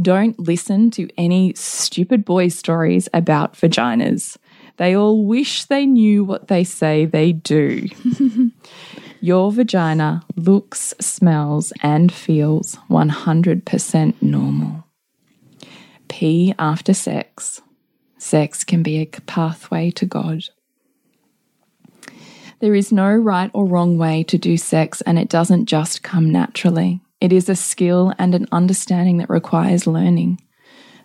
[0.00, 4.36] Don't listen to any stupid boy stories about vaginas.
[4.76, 7.88] They all wish they knew what they say they do.
[9.20, 14.84] Your vagina looks, smells, and feels 100% normal.
[16.08, 17.62] Pee after sex.
[18.18, 20.44] Sex can be a pathway to God.
[22.58, 26.30] There is no right or wrong way to do sex, and it doesn't just come
[26.30, 27.00] naturally.
[27.20, 30.40] It is a skill and an understanding that requires learning.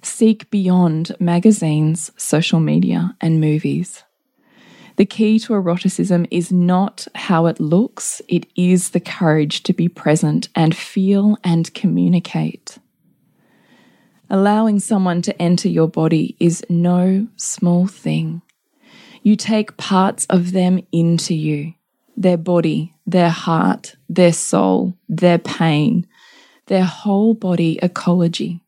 [0.02, 4.04] Seek beyond magazines, social media, and movies.
[4.96, 9.90] The key to eroticism is not how it looks, it is the courage to be
[9.90, 12.78] present and feel and communicate.
[14.30, 18.42] Allowing someone to enter your body is no small thing.
[19.24, 21.74] You take parts of them into you
[22.18, 26.06] their body, their heart, their soul, their pain,
[26.68, 28.62] their whole body ecology.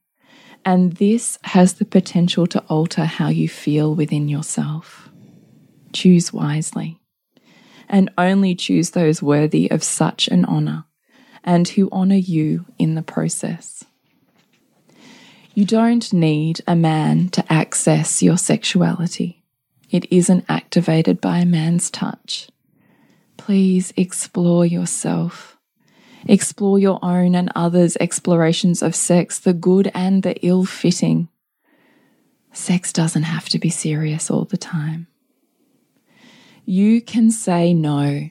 [0.65, 5.09] And this has the potential to alter how you feel within yourself.
[5.91, 6.99] Choose wisely,
[7.89, 10.85] and only choose those worthy of such an honour
[11.43, 13.83] and who honour you in the process.
[15.53, 19.42] You don't need a man to access your sexuality.
[19.93, 22.49] It isn't activated by a man's touch.
[23.37, 25.57] Please explore yourself.
[26.25, 31.29] Explore your own and others' explorations of sex, the good and the ill fitting.
[32.51, 35.07] Sex doesn't have to be serious all the time
[36.65, 38.29] you can say no.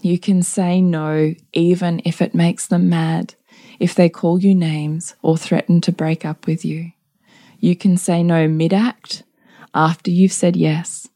[0.00, 3.34] You can say no even if it makes them mad,
[3.78, 6.92] if they call you names or threaten to break up with you.
[7.58, 9.22] You can say no mid act
[9.74, 11.08] after you've said yes,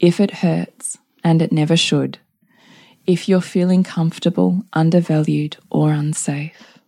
[0.00, 2.18] if it hurts, and it never should,
[3.06, 6.78] if you're feeling comfortable, undervalued, or unsafe.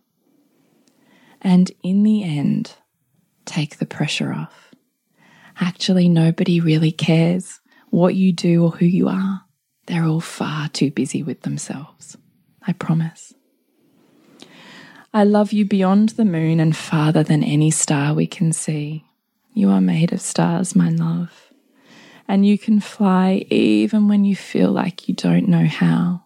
[1.41, 2.73] And in the end,
[3.45, 4.73] take the pressure off.
[5.59, 9.41] Actually, nobody really cares what you do or who you are.
[9.87, 12.17] They're all far too busy with themselves.
[12.65, 13.33] I promise.
[15.13, 19.05] I love you beyond the moon and farther than any star we can see.
[19.53, 21.51] You are made of stars, my love.
[22.27, 26.23] And you can fly even when you feel like you don't know how.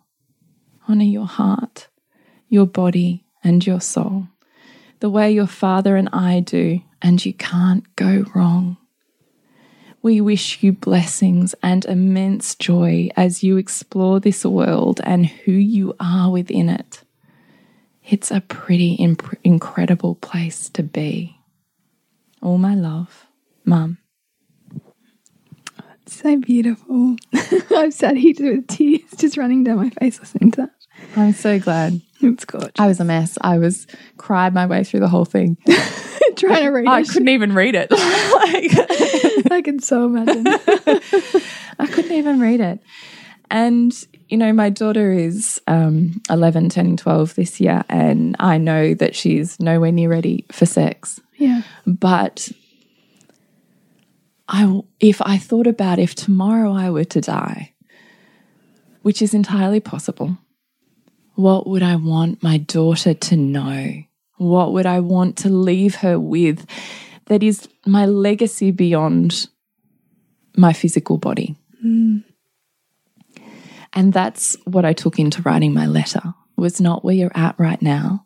[0.88, 1.88] Honor your heart,
[2.50, 4.28] your body, and your soul,
[5.00, 8.78] the way your father and I do, and you can't go wrong.
[10.02, 15.96] We wish you blessings and immense joy as you explore this world and who you
[16.02, 17.04] are within it.
[18.04, 18.98] It's a pretty
[19.46, 21.38] incredible place to be.
[22.44, 23.26] All my love,
[23.64, 23.98] Mum.
[26.06, 27.16] so beautiful.
[27.72, 30.72] I'm sat here with tears just running down my face listening to that.
[31.16, 32.02] I'm so glad.
[32.22, 32.72] It's good.
[32.78, 33.38] I was a mess.
[33.41, 33.88] I was
[34.18, 35.58] cried my way through the whole thing.
[36.36, 37.08] Trying to read I it.
[37.10, 37.89] couldn't even read it.
[37.91, 40.46] like, I can so imagine.
[41.80, 42.80] I couldn't even read it.
[43.50, 43.94] And,
[44.28, 49.16] you know, my daughter is um, 11, turning 12 this year, and I know that
[49.16, 51.22] she's nowhere near ready for sex.
[51.38, 51.64] Yeah.
[51.86, 52.52] But
[54.48, 57.74] I, if I thought about if tomorrow I were to die,
[59.02, 60.38] which is entirely possible,
[61.36, 64.04] what would I want my daughter to know?
[64.38, 66.66] What would I want to leave her with
[67.26, 69.48] that is my legacy beyond
[70.56, 71.56] my physical body?
[71.82, 72.20] Hmm.
[73.94, 77.82] And that's what I took into writing my letter was not where you're at right
[77.82, 78.26] now,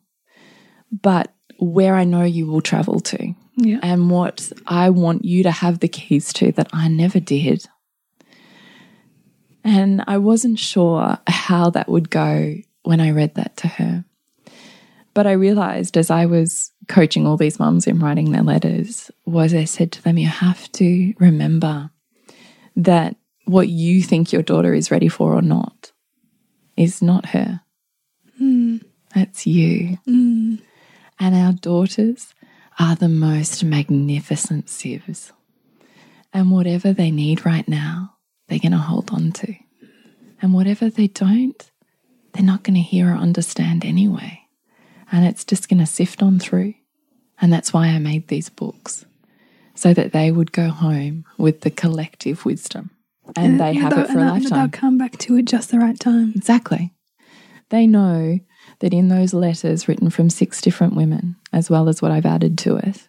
[0.92, 3.80] but where I know you will travel to Yeah.
[3.82, 7.66] and what I want you to have the keys to that I never did.
[9.64, 14.06] And I wasn't sure how that would go when I read that to her.
[15.14, 19.54] But I realized as I was coaching all these mums in writing their letters was
[19.54, 21.90] I said to them, you have to remember
[22.76, 25.92] that what you think your daughter is ready for or not
[26.78, 27.62] is not her.
[28.38, 28.78] Hmm.
[29.16, 29.98] That's you.
[30.06, 30.56] Hmm.
[31.20, 32.34] And our daughters
[32.80, 35.32] are the most magnificent sieves.
[36.34, 38.16] And whatever they need right now,
[38.48, 39.56] they're going to hold on to.
[40.42, 41.72] And whatever they don't,
[42.34, 44.42] they're not going to hear or understand anyway.
[45.12, 46.76] And it's just going to sift on through.
[47.42, 49.06] And that's why I made these books,
[49.74, 52.92] so that they would go home with the collective wisdom.
[53.36, 54.60] And they have it for a and lifetime.
[54.60, 56.34] They'll come back to it just the right time.
[56.36, 56.94] Exactly.
[57.70, 58.40] They know
[58.80, 62.58] that in those letters written from six different women, as well as what I've added
[62.60, 63.08] to it,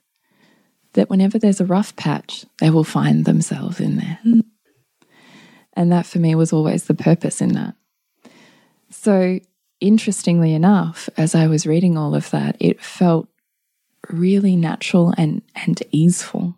[0.94, 4.18] that whenever there's a rough patch, they will find themselves in there.
[4.24, 4.40] Mm.
[5.74, 7.74] And that for me was always the purpose in that.
[8.90, 9.38] So,
[9.80, 13.28] interestingly enough, as I was reading all of that, it felt
[14.10, 16.56] really natural and, and easeful.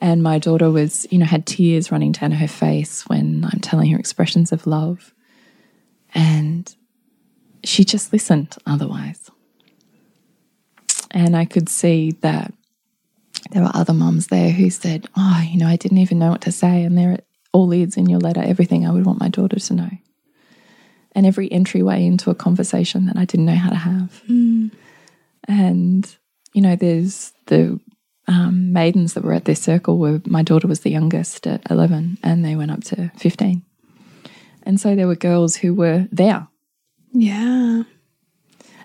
[0.00, 3.90] And my daughter was, you know, had tears running down her face when I'm telling
[3.92, 5.14] her expressions of love.
[6.14, 6.74] And
[7.64, 9.30] she just listened otherwise.
[11.10, 12.52] And I could see that
[13.50, 16.40] there were other mums there who said, Oh, you know, I didn't even know what
[16.42, 16.82] to say.
[16.84, 17.18] And there are
[17.52, 19.90] all leads in your letter, everything I would want my daughter to know.
[21.14, 24.22] And every entryway into a conversation that I didn't know how to have.
[25.46, 26.16] And,
[26.54, 27.78] you know, there's the
[28.26, 32.18] um, maidens that were at this circle were my daughter was the youngest at 11
[32.22, 33.62] and they went up to 15.
[34.62, 36.48] And so there were girls who were there
[37.12, 37.82] Yeah.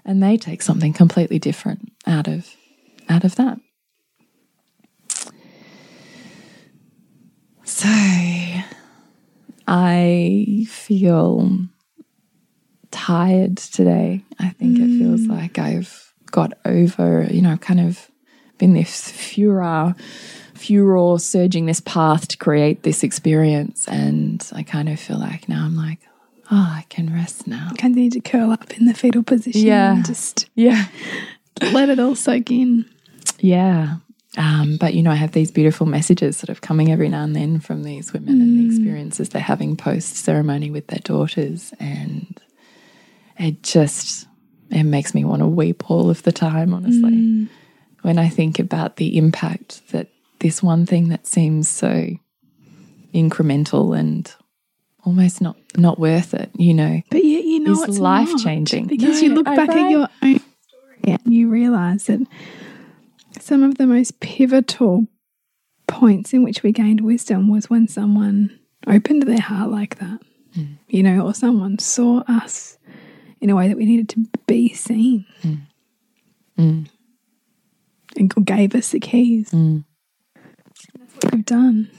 [0.05, 2.55] and they take something completely different out of
[3.09, 3.59] out of that.
[7.63, 7.89] So
[9.67, 11.59] I feel
[12.91, 14.23] tired today.
[14.39, 15.30] I think it feels mm.
[15.30, 18.09] like I've got over, you know, kind of
[18.57, 19.95] been this furor,
[20.55, 23.88] furor surging this path to create this experience.
[23.88, 25.99] And I kind of feel like now I'm like,
[26.52, 27.72] oh, I can rest now.
[27.78, 29.62] Kind of need to curl up in the fetal position.
[29.68, 29.93] Yeah.
[29.95, 30.86] And just Yeah.
[31.72, 32.86] let it all soak in.
[33.39, 33.98] Yeah.
[34.38, 37.36] Um, but, you know, I have these beautiful messages sort of coming every now and
[37.36, 41.74] then from these women and the experiences they're having post ceremony with their daughters.
[41.80, 42.39] And
[43.39, 44.28] it just,
[44.70, 47.48] it makes me want to weep all of the time, honestly,
[48.04, 52.08] when I think about the impact that this one thing that seems so
[53.16, 54.32] incremental and
[55.08, 58.41] almost not, not worth it, you know, But yet you know is it's life not.
[58.43, 58.88] changing.
[58.88, 59.78] Because No, you look I- back right?
[59.86, 62.20] at your own story and you realize that
[63.39, 65.08] some of the most pivotal
[65.88, 70.20] points in which we gained wisdom was when someone opened their heart like that,
[70.58, 70.78] Mm.
[70.89, 72.78] you know, or someone saw us
[73.39, 75.26] in a way that we needed to be seen
[76.58, 76.88] Mm.
[78.18, 79.51] and gave us the keys.
[79.51, 79.86] Mm.
[80.99, 81.89] That's what we've done.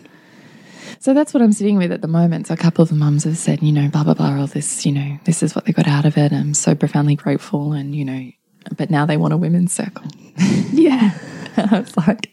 [1.00, 2.48] So that's what I'm sitting with at the moment.
[2.48, 4.84] So a couple of the mums have said, you know, blah blah blah, all this,
[4.84, 6.32] you know, this is what they got out of it.
[6.32, 8.30] I'm so profoundly grateful, and you know,
[8.76, 10.06] but now they want a women's circle.
[10.70, 11.10] Yeah.
[11.56, 12.30] I was like,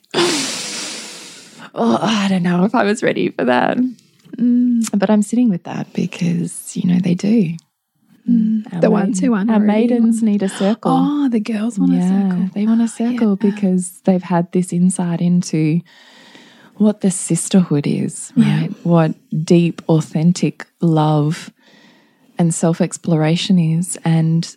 [1.73, 3.77] oh, I don't know if I was ready for that.
[4.37, 4.87] Mm.
[4.97, 7.55] But I'm sitting with that because you know they do.
[8.29, 8.73] Mm.
[8.73, 10.91] Our The ones who aren't our maidens need a circle.
[10.93, 12.49] Oh, the girls want a circle.
[12.53, 15.81] They want a oh, circle because they've had this insight into
[16.77, 18.61] what the sisterhood is, Yeah.
[18.61, 18.71] right?
[18.83, 19.15] What
[19.45, 21.51] deep, authentic love
[22.37, 23.97] and self exploration is.
[24.03, 24.55] And,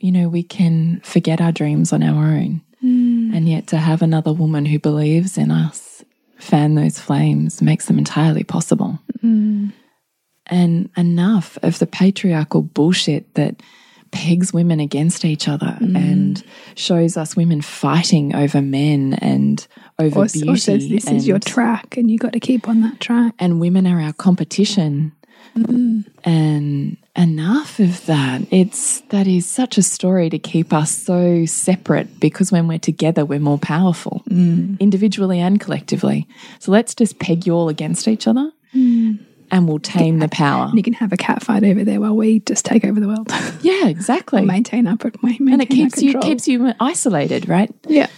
[0.00, 2.62] you know, we can forget our dreams on our own.
[2.80, 3.32] Hmm.
[3.34, 6.02] And yet to have another woman who believes in us
[6.38, 8.98] fan those flames makes them entirely possible.
[9.20, 9.68] Hmm.
[10.46, 13.62] and enough of the patriarchal bullshit that
[14.10, 15.96] pegs women against each other Mm.
[15.96, 16.42] and
[16.74, 19.66] shows us women fighting over men and
[19.98, 20.48] over Or, beauty.
[20.48, 23.34] or says this is your track and you got to keep on that track.
[23.38, 25.12] and women are our competition.
[25.56, 26.04] Mm.
[26.24, 28.42] And enough of that.
[28.52, 33.24] It's that is such a story to keep us so separate because when we're together,
[33.24, 34.78] we're more powerful, mm.
[34.78, 36.28] individually and collectively.
[36.60, 39.18] So let's just peg you all against each other mm.
[39.50, 40.66] And we'll tame the power.
[40.66, 43.08] And you can have a cat fight over there while we just take over the
[43.08, 43.30] world.
[43.62, 44.42] Yeah, exactly.
[44.42, 47.72] maintain our maintain and it keeps you keeps you isolated, right?
[47.86, 48.08] yeah.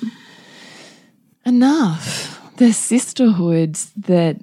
[1.45, 2.39] enough.
[2.59, 4.37] The sisterhood that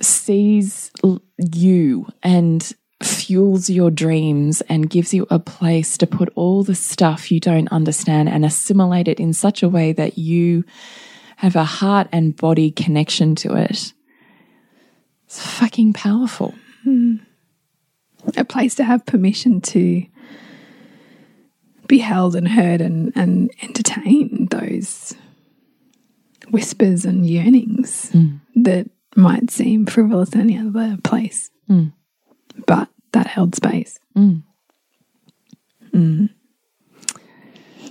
[0.00, 0.90] sees
[1.38, 7.32] you and fuels your dreams and gives you a place to put all the stuff
[7.32, 10.64] you don't understand and assimilate it in such a way that you
[11.36, 13.92] have a heart and body connection to it.
[15.32, 16.54] It's fucking powerful.
[16.84, 17.14] Hmm.
[18.36, 20.04] a place to have permission to
[21.88, 25.14] be held and heard and, and entertain those
[26.50, 28.36] whispers and yearnings hmm.
[28.56, 31.50] that might seem frivolous in any other place.
[31.66, 31.86] Hmm.
[32.66, 33.98] But that held space.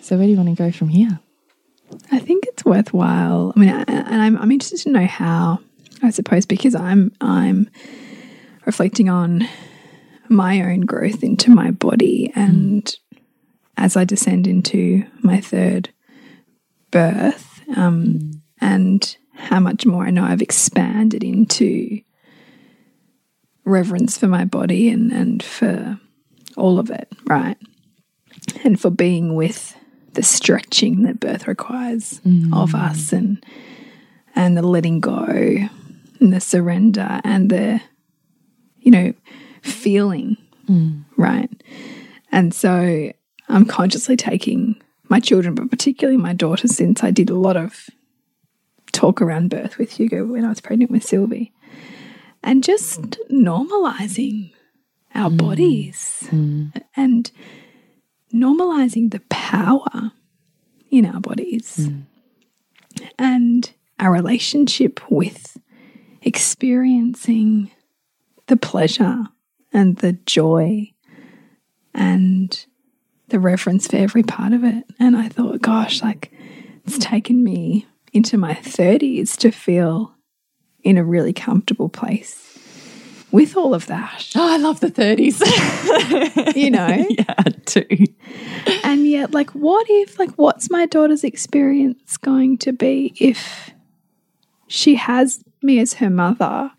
[0.04, 1.20] So, where do you want to go from here?
[2.12, 3.52] I think it's worthwhile.
[3.56, 5.60] I mean, I- and I'm, I'm interested to know how.
[6.04, 7.70] I suppose because I'm I'm
[8.66, 9.48] reflecting on
[10.30, 12.94] my own growth into my body, and
[13.78, 15.90] as I descend into my third
[16.90, 22.02] birth, um, and how much more I know I've expanded into
[23.64, 26.00] reverence for my body and and for
[26.58, 27.58] all of it, right?
[28.64, 29.76] And for being with
[30.14, 32.20] the stretching that birth requires
[32.54, 33.44] of us and
[34.36, 35.70] and the letting go
[36.22, 37.82] and the surrender and the
[38.80, 39.14] you know
[39.62, 40.38] feeling
[40.70, 41.04] mm.
[41.18, 41.50] right?
[42.32, 43.12] And so
[43.52, 47.90] i'm consciously taking my children but particularly my daughter since i did a lot of
[48.92, 51.52] talk around birth with hugo when i was pregnant with sylvie
[52.44, 54.52] and just normalizing
[55.14, 55.38] our mm.
[55.38, 56.72] bodies mm.
[56.96, 57.32] and
[58.34, 60.12] normalizing the power
[60.90, 61.90] in our bodies
[63.20, 65.58] and our relationship with
[66.22, 67.72] experiencing
[68.48, 69.26] the pleasure
[69.74, 70.92] and the joy
[71.94, 72.66] and
[73.30, 74.84] the reverence for every part of it.
[75.00, 76.32] And I thought, gosh, like
[76.86, 80.14] it's taken me into my 30s to feel
[80.84, 82.52] in a really comfortable place
[83.32, 85.42] with all of that, Oh, I love the 30s.
[86.56, 86.88] you know?
[87.10, 88.06] yeah, too.
[88.84, 93.72] And yet, like, what if, like, what's my daughter's experience going to be if
[94.72, 96.72] she has me as her mother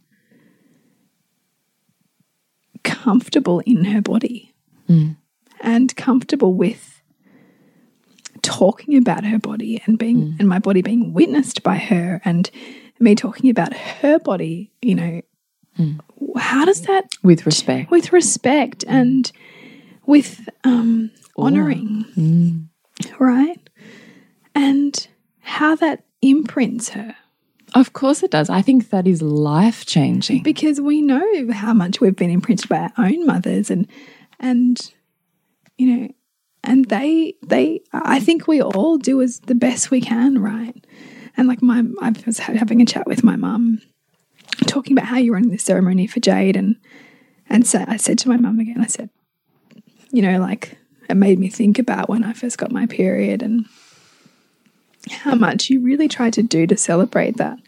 [2.82, 4.54] comfortable in her body
[4.86, 5.10] hmm.
[5.60, 7.02] and comfortable with
[8.40, 10.36] talking about her body and being, hmm.
[10.38, 12.50] and my body being witnessed by her and
[12.98, 15.20] me talking about her body, you know?
[15.76, 15.92] Hmm.
[16.38, 17.90] How does that With respect.
[17.90, 19.30] with respect and
[20.06, 22.70] with um, honoring,
[23.18, 23.60] right?
[24.54, 25.06] And
[25.40, 27.16] how that imprints her.
[27.74, 28.50] Of course it does.
[28.50, 30.42] I think that is life changing.
[30.42, 33.88] Because we know how much we've been imprinted by our own mothers and
[34.38, 34.78] and
[35.78, 36.08] you know
[36.64, 40.84] and they they I think we all do as the best we can, right?
[41.36, 43.80] And like my I was having a chat with my mum
[44.66, 46.76] talking about how you're running this ceremony for Jade and
[47.48, 49.10] and so I said to my mum again, I said,
[50.10, 50.76] you know, like
[51.08, 53.66] it made me think about when I first got my period and
[55.10, 57.58] how much you really tried to do to celebrate that.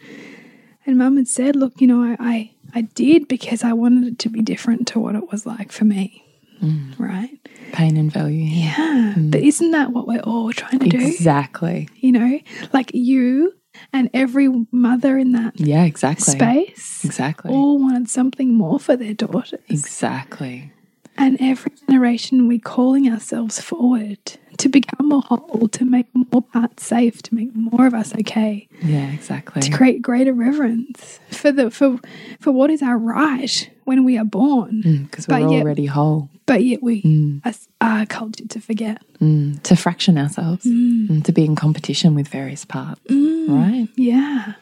[0.85, 4.19] And mum had said, look, you know, I, I, I did because I wanted it
[4.19, 6.23] to be different to what it was like for me.
[6.61, 6.97] Mm.
[6.97, 7.37] Right?
[7.73, 8.45] Pain and value.
[8.45, 9.13] Yeah.
[9.17, 9.31] Mm.
[9.31, 10.99] But isn't that what we're all trying to do?
[11.05, 11.89] Exactly.
[11.95, 12.39] You know,
[12.71, 13.53] like you
[13.91, 16.33] and every mother in that Yeah, exactly.
[16.33, 17.51] space Exactly.
[17.51, 19.59] all wanted something more for their daughters.
[19.67, 20.71] Exactly.
[21.17, 26.85] And every generation, we're calling ourselves forward to become more whole, to make more parts
[26.85, 29.61] safe, to make more of us okay, Yeah, exactly.
[29.61, 31.99] to create greater reverence for the for
[32.39, 36.29] for what is our right when we are born, Because we're But yet- already whole.
[36.45, 39.01] but yet we are, are cultured to forget.
[39.19, 43.01] Mm, to fraction ourselves, mm, to be in competition with various parts.
[43.09, 43.87] Right?
[43.95, 44.53] Yeah.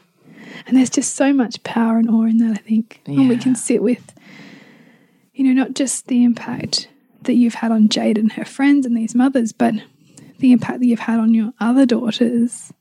[0.67, 3.01] And there's just so much power and awe in that, I think.
[3.05, 4.13] and we can sit with,
[5.33, 6.87] you know, not just the impact
[7.23, 9.73] that you've had on Jade and her friends and these mothers, but
[10.39, 12.71] the impact that you've had on your other daughters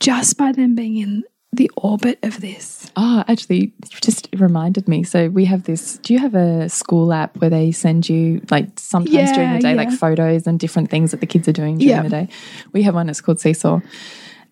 [0.00, 2.90] just by them being in the orbit of this?
[2.96, 5.02] Oh, actually, you just reminded me.
[5.04, 5.98] So we have this.
[5.98, 9.58] Do you have a school app where they send you like sometimes Yeah, during the
[9.60, 12.02] day, like photos and different things that the kids are doing during Yeah.
[12.02, 12.28] the day?
[12.72, 13.08] We have one.
[13.08, 13.80] It's called Seesaw,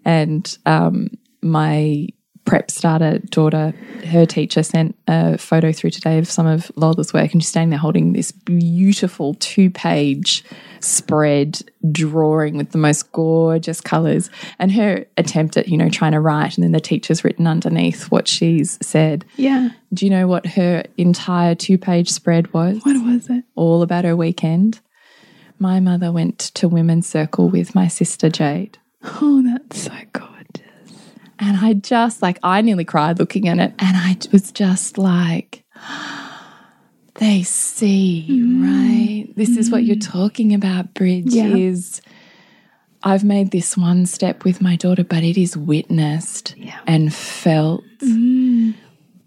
[0.05, 1.09] and um,
[1.43, 2.09] my
[2.45, 3.72] prep starter daughter,
[4.07, 7.70] her teacher sent a photo through today of some of Lola's work, and she's standing
[7.70, 10.45] there holding this beautiful two-page
[10.80, 14.28] spread drawing with the most gorgeous colors
[14.59, 18.11] and her attempt at you know trying to write and then the teacher's written underneath
[18.11, 19.70] what she's said Yeah.
[19.95, 23.45] do you know what her entire two-page spread was What was it?
[23.55, 24.80] all about her weekend
[25.59, 28.76] my mother went to women's circle with my sister jade
[29.22, 30.34] Oh, that's so gorgeous.
[31.45, 35.64] And i just like i nearly cried looking at it and i was just like
[37.16, 38.62] they see mm.
[38.62, 40.11] right this is what you're mm.
[40.12, 41.55] talking about bridge Yeah.
[41.55, 42.01] is
[43.03, 46.80] i've made this one step with my daughter but it is witnessed Yeah.
[46.86, 48.74] and felt mm.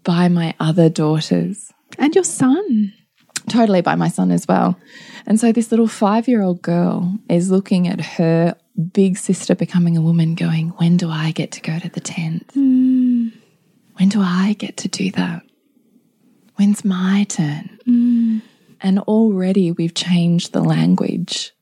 [0.04, 2.92] by my other daughters And your son.
[3.48, 4.76] totally by my son as well.
[5.26, 9.96] And so this little five year old girl is looking at her big sister becoming
[9.96, 12.50] a woman, going, When do I get to go to the tent?
[12.54, 15.42] When do I get to do that?
[16.56, 18.42] When's my turn?
[18.80, 21.52] And already we've changed the language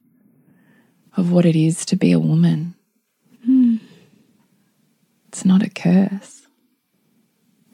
[1.16, 2.74] of what it is to be a woman.
[5.28, 6.46] It's not a curse,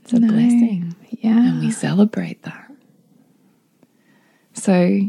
[0.01, 0.29] it's a No.
[0.29, 1.49] blessing Yeah.
[1.51, 2.71] and we celebrate that.
[4.55, 5.01] So,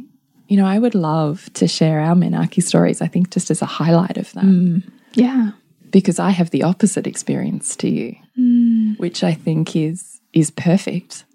[0.54, 3.66] you know, I would love to share our menarche stories, I think, just as a
[3.66, 4.84] highlight of that, mm.
[5.16, 5.54] Yeah.
[5.90, 9.00] because I have the opposite experience to you, mm.
[9.00, 11.26] which I think is is perfect.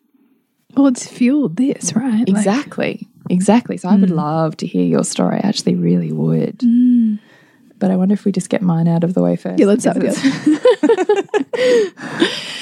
[0.76, 2.28] Well, it's fueled this, right?
[2.28, 3.08] Like- Exactly.
[3.28, 3.76] exactly.
[3.76, 4.14] So I would mm.
[4.14, 5.40] love to hear your story.
[5.42, 6.62] I actually really would.
[7.80, 9.58] But I wonder if we just get mine out of the way first.
[9.58, 10.14] yeah, let's have it.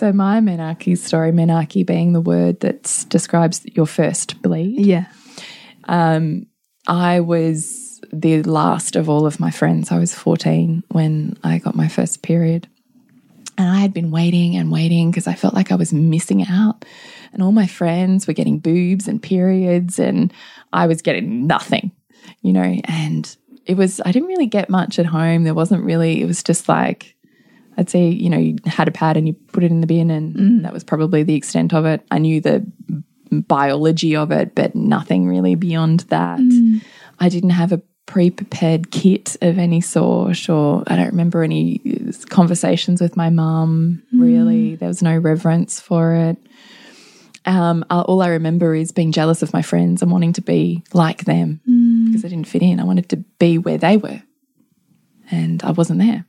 [0.00, 4.86] So my menarche story, menarche being the word that describes your first bleed.
[4.86, 5.04] Yeah.
[5.84, 6.46] Um,
[6.86, 9.92] I was the last of all of my friends.
[9.92, 12.68] I was 14 when I got my first period.
[13.58, 16.84] And I had been waiting and waiting because I felt like I was missing out.
[17.32, 20.32] And all my friends were getting boobs and periods, and
[20.72, 21.92] I was getting nothing,
[22.42, 22.80] you know.
[22.84, 25.44] And it was, I didn't really get much at home.
[25.44, 27.14] There wasn't really, it was just like,
[27.76, 30.10] I'd say, you know, you had a pad and you put it in the bin,
[30.10, 30.62] and mm.
[30.62, 32.04] that was probably the extent of it.
[32.10, 32.66] I knew the
[33.30, 36.38] biology of it, but nothing really beyond that.
[36.38, 36.82] Mm.
[37.18, 41.80] I didn't have a pre prepared kit of any sort, or I don't remember any
[42.28, 44.20] conversations with my mum, mm.
[44.20, 44.76] really.
[44.76, 46.36] There was no reverence for it.
[47.46, 51.24] Um, all I remember is being jealous of my friends and wanting to be like
[51.24, 52.06] them mm.
[52.06, 52.80] because I didn't fit in.
[52.80, 54.22] I wanted to be where they were,
[55.30, 56.26] and I wasn't there.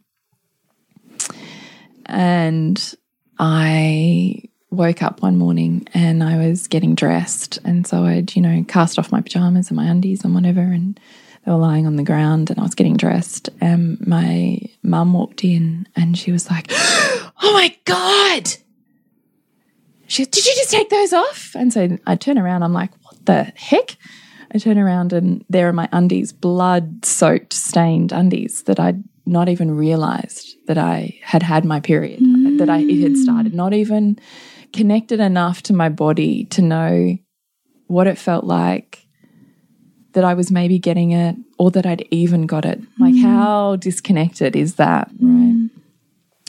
[2.05, 2.95] And
[3.39, 7.59] I woke up one morning and I was getting dressed.
[7.65, 10.61] And so I'd, you know, cast off my pajamas and my undies and whatever.
[10.61, 10.99] And
[11.45, 13.49] they were lying on the ground and I was getting dressed.
[13.59, 16.67] And my mum walked in and she was like,
[17.43, 18.47] Oh my God.
[20.07, 21.51] She Did you just take those off?
[21.55, 22.63] And so I turn around.
[22.63, 23.97] I'm like, What the heck?
[24.53, 29.49] I turn around and there are my undies, blood soaked, stained undies that I'd not
[29.49, 32.19] even realized that I had had my period,
[32.59, 34.19] that I it had started, not even
[34.73, 37.17] connected enough to my body to know
[37.87, 39.05] what it felt like
[40.13, 42.81] that I was maybe getting it or that I'd even got it.
[42.99, 43.21] Like, mm.
[43.21, 45.09] how disconnected is that?
[45.19, 45.55] Right.
[45.55, 45.69] Mm.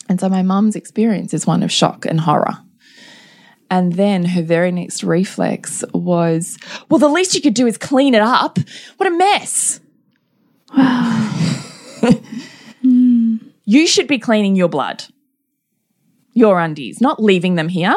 [0.09, 2.59] And so my mum's experience is one of shock and horror.
[3.70, 6.59] And then her very next reflex was,
[6.91, 8.59] well, the least you could do is clean it up.
[8.99, 9.81] What a mess.
[10.77, 11.29] Wow.
[12.85, 13.39] Mm.
[13.64, 15.05] You should be cleaning your blood,
[16.33, 17.97] your undies, not leaving them here.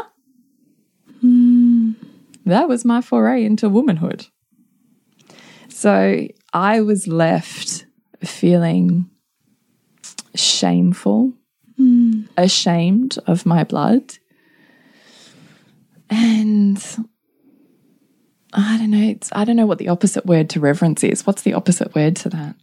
[2.45, 4.27] That was my foray into womanhood.
[5.67, 7.85] So I was left
[8.23, 9.09] feeling
[10.35, 11.33] shameful,
[11.75, 12.23] hmm.
[12.37, 14.17] ashamed of my blood.
[16.09, 16.77] And
[18.53, 21.25] I don't know, it's I don't know what the opposite word to reverence is.
[21.25, 22.55] What's the opposite word to that?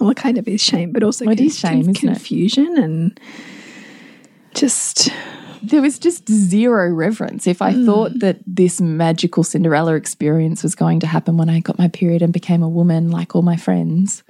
[0.00, 2.00] Well, it kind of is shame, but also Well, it is shame, isn't it?
[2.00, 3.20] confusion and
[4.54, 5.10] just
[5.62, 7.46] There was just zero reverence.
[7.46, 8.20] If I thought mm.
[8.20, 12.32] that this magical Cinderella experience was going to happen when I got my period and
[12.32, 14.22] became a woman like all my friends,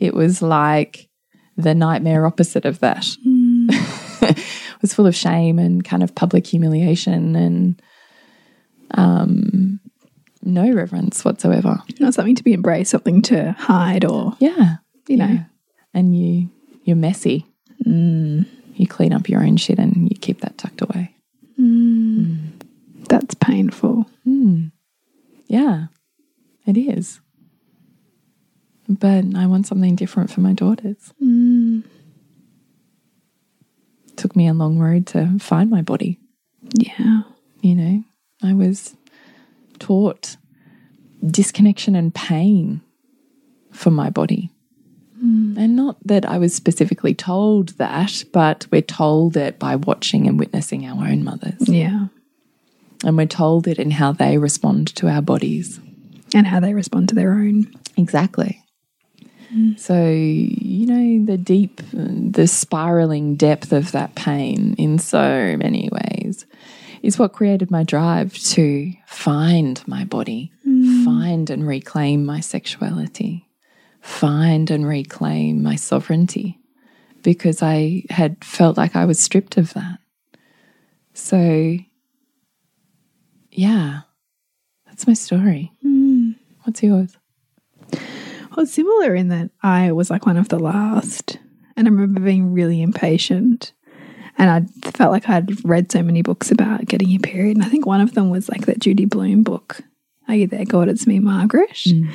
[0.00, 1.08] it was like
[1.56, 3.06] the nightmare opposite of that.
[3.22, 3.66] Hmm.
[4.22, 7.82] it was full of shame and kind of public humiliation and
[8.92, 9.80] um,
[10.42, 11.82] no reverence whatsoever.
[12.00, 14.76] not something to be embraced, something to hide or, Yeah,
[15.08, 15.38] you know.
[15.92, 16.50] and you
[16.84, 17.46] you're messy.
[17.82, 18.42] Hmm.
[18.74, 21.14] You clean up your own shit and you keep that tucked away.
[21.58, 21.94] Mm.
[22.14, 23.08] Mm.
[23.08, 24.06] That's painful.
[24.26, 24.72] Mm.
[25.46, 25.86] Yeah,
[26.66, 27.20] it is.
[28.88, 31.12] But I want something different for my daughters.
[34.16, 36.18] Took me a long road to find my body.
[36.74, 37.22] Yeah.
[37.62, 38.04] You know,
[38.42, 38.96] I was
[39.78, 40.36] taught
[41.24, 42.80] disconnection and pain
[43.72, 44.50] for my body.
[45.24, 45.56] Mm.
[45.56, 50.38] And not that I was specifically told that, but we're told it by watching and
[50.38, 51.68] witnessing our own mothers.
[51.68, 52.06] Yeah.
[53.04, 55.80] And we're told it in how they respond to our bodies.
[56.34, 57.72] And how they respond to their own.
[57.96, 58.60] Exactly.
[59.54, 59.78] Mm.
[59.78, 66.44] So, you know, the deep, the spiraling depth of that pain in so many ways
[67.02, 71.04] is what created my drive to find my body, mm.
[71.04, 73.43] find and reclaim my sexuality,
[74.04, 76.58] find and reclaim my sovereignty,
[77.22, 79.98] because I had felt like I was stripped of that.
[81.14, 81.78] So,
[83.50, 84.00] yeah,
[84.86, 85.72] that's my story.
[85.80, 86.32] Hmm.
[86.64, 87.16] What's yours?
[88.54, 91.38] Well, similar in that I was like one of the last,
[91.74, 93.72] and I remember being really impatient.
[94.36, 97.56] And I felt like I'd read so many books about getting your period.
[97.56, 99.80] And I think one of them was like that Judy Blume book,
[100.28, 100.88] Are You There, God?
[100.88, 102.12] It's Me, Margaret, mm.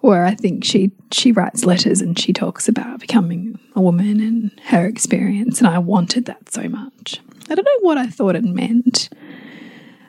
[0.00, 4.60] Where I think she she writes letters and she talks about becoming a woman and
[4.66, 5.58] her experience.
[5.58, 7.20] And I wanted that so much.
[7.48, 9.10] I don't know what I thought it meant,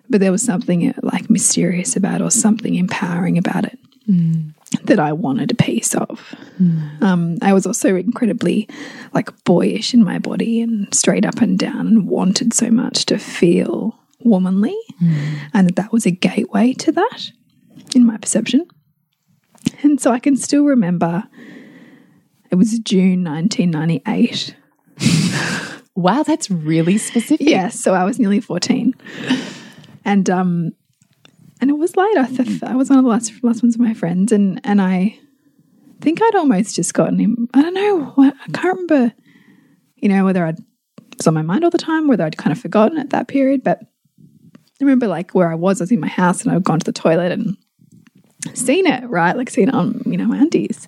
[0.10, 3.80] but there was something uh, like mysterious about it or something empowering about it
[4.84, 6.36] that I wanted a piece of.
[7.02, 8.68] Um, I was also incredibly
[9.14, 13.18] like boyish in my body and straight up and down and wanted so much to
[13.18, 14.78] feel womanly
[15.54, 17.32] and that that was a gateway to that
[17.96, 18.68] in my perception.
[19.84, 21.24] And so I can still remember
[22.50, 24.56] it was June 1998.
[25.94, 27.46] Wow, that's really specific.
[27.46, 28.96] Yes, so I was nearly 14.
[30.06, 30.72] And um
[31.60, 32.18] and it was late.
[32.18, 34.82] I, th I was one of the last last ones of my friends and and
[34.82, 35.20] I
[36.00, 37.50] think I'd almost just gotten him.
[37.54, 39.14] I don't know what I can't remember,
[39.98, 40.60] you know, whether I'd
[41.18, 43.64] was on my mind all the time, whether I'd kind of forgotten at that period,
[43.64, 46.80] but I remember like where I was, I was in my house and I'd gone
[46.80, 47.58] to the toilet and
[48.54, 49.36] seen it, right?
[49.36, 50.88] Like seen it on, you know, my undies.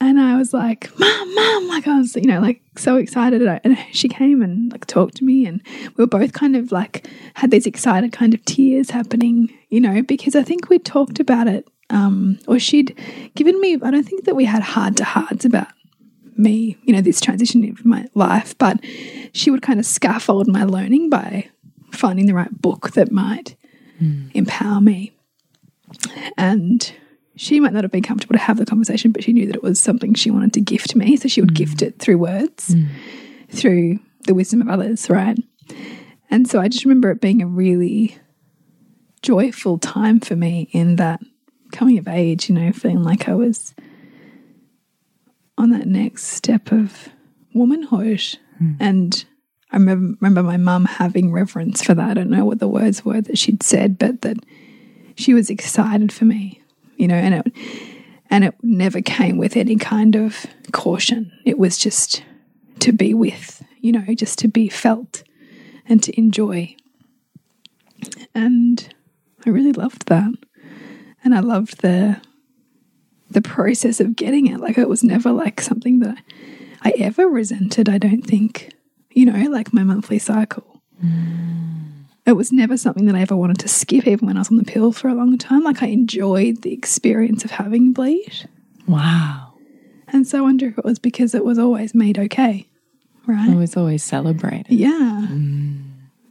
[0.00, 3.40] And I was like, Mom, Mom, like I was, you know, like so excited.
[3.62, 5.62] And she came and like talked to me, and
[5.96, 10.02] we were both kind of like had these excited kind of tears happening, you know,
[10.02, 12.98] because I think we talked about it, um, or she'd
[13.36, 15.68] given me, I don't think that we had hard to hearts about
[16.36, 18.80] me, you know, this transition in my life, but
[19.32, 21.48] she would kind of scaffold my learning by
[21.92, 23.54] finding the right book that might
[24.34, 25.11] empower me.
[26.36, 26.92] And
[27.36, 29.62] she might not have been comfortable to have the conversation, but she knew that it
[29.62, 31.16] was something she wanted to gift me.
[31.16, 31.56] So she would mm.
[31.56, 32.88] gift it through words, mm.
[33.50, 35.38] through the wisdom of others, right?
[36.30, 38.16] And so I just remember it being a really
[39.22, 41.20] joyful time for me in that
[41.72, 43.74] coming of age, you know, feeling like I was
[45.56, 47.08] on that next step of
[47.54, 48.38] womanhood.
[48.60, 48.76] Mm.
[48.80, 49.24] And
[49.70, 52.10] I remember, remember my mum having reverence for that.
[52.10, 54.38] I don't know what the words were that she'd said, but that
[55.16, 56.62] she was excited for me,
[56.96, 57.52] you know, and it
[58.30, 61.30] and it never came with any kind of caution.
[61.44, 62.24] It was just
[62.80, 65.22] to be with, you know, just to be felt
[65.86, 66.74] and to enjoy.
[68.34, 68.94] And
[69.44, 70.32] I really loved that.
[71.22, 72.20] And I loved the
[73.30, 74.60] the process of getting it.
[74.60, 76.18] Like it was never like something that
[76.82, 78.72] I ever resented, I don't think.
[79.10, 80.80] You know, like my monthly cycle.
[81.04, 81.91] Mm.
[82.24, 84.56] It was never something that I ever wanted to skip, even when I was on
[84.56, 85.64] the pill for a long time.
[85.64, 88.48] Like I enjoyed the experience of having bleed.
[88.86, 89.54] Wow.
[90.08, 92.68] And so I wonder if it was because it was always made okay.
[93.26, 93.50] Right.
[93.50, 94.70] It was always celebrated.
[94.70, 95.26] Yeah.
[95.30, 95.82] Mm.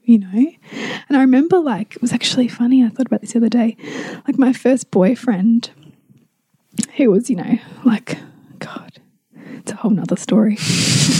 [0.04, 0.52] You know?
[1.08, 2.84] And I remember, like, it was actually funny.
[2.84, 3.78] I thought about this the other day.
[4.28, 5.72] Like, my first boyfriend,
[6.92, 8.18] he was, you know, like,
[8.60, 9.00] God,
[9.36, 10.58] it's a whole nother story.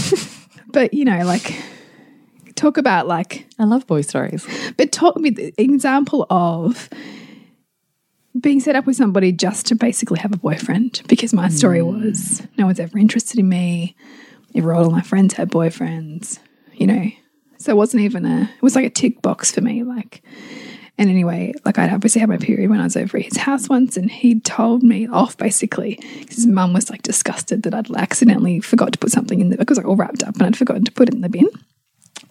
[0.68, 1.56] but, you know, like,
[2.62, 4.48] talk about, like, I love boy stories.
[4.78, 6.90] but talk with the example of
[8.40, 12.04] being set up with somebody just to basically have a boyfriend because my story mm.
[12.04, 13.96] was no one's ever interested in me.
[14.56, 16.40] Every all my friends had boyfriends,
[16.74, 17.10] you know.
[17.58, 19.84] So it wasn't even a it was like a tick box for me.
[19.84, 20.24] Like
[20.98, 23.68] and anyway, like I'd obviously had my period when I was over at his house
[23.68, 26.00] once and he'd told me off basically.
[26.20, 29.58] Because his mum was like disgusted that I'd accidentally forgot to put something in the
[29.58, 31.50] because I all wrapped up and I'd forgotten to put it in the bin.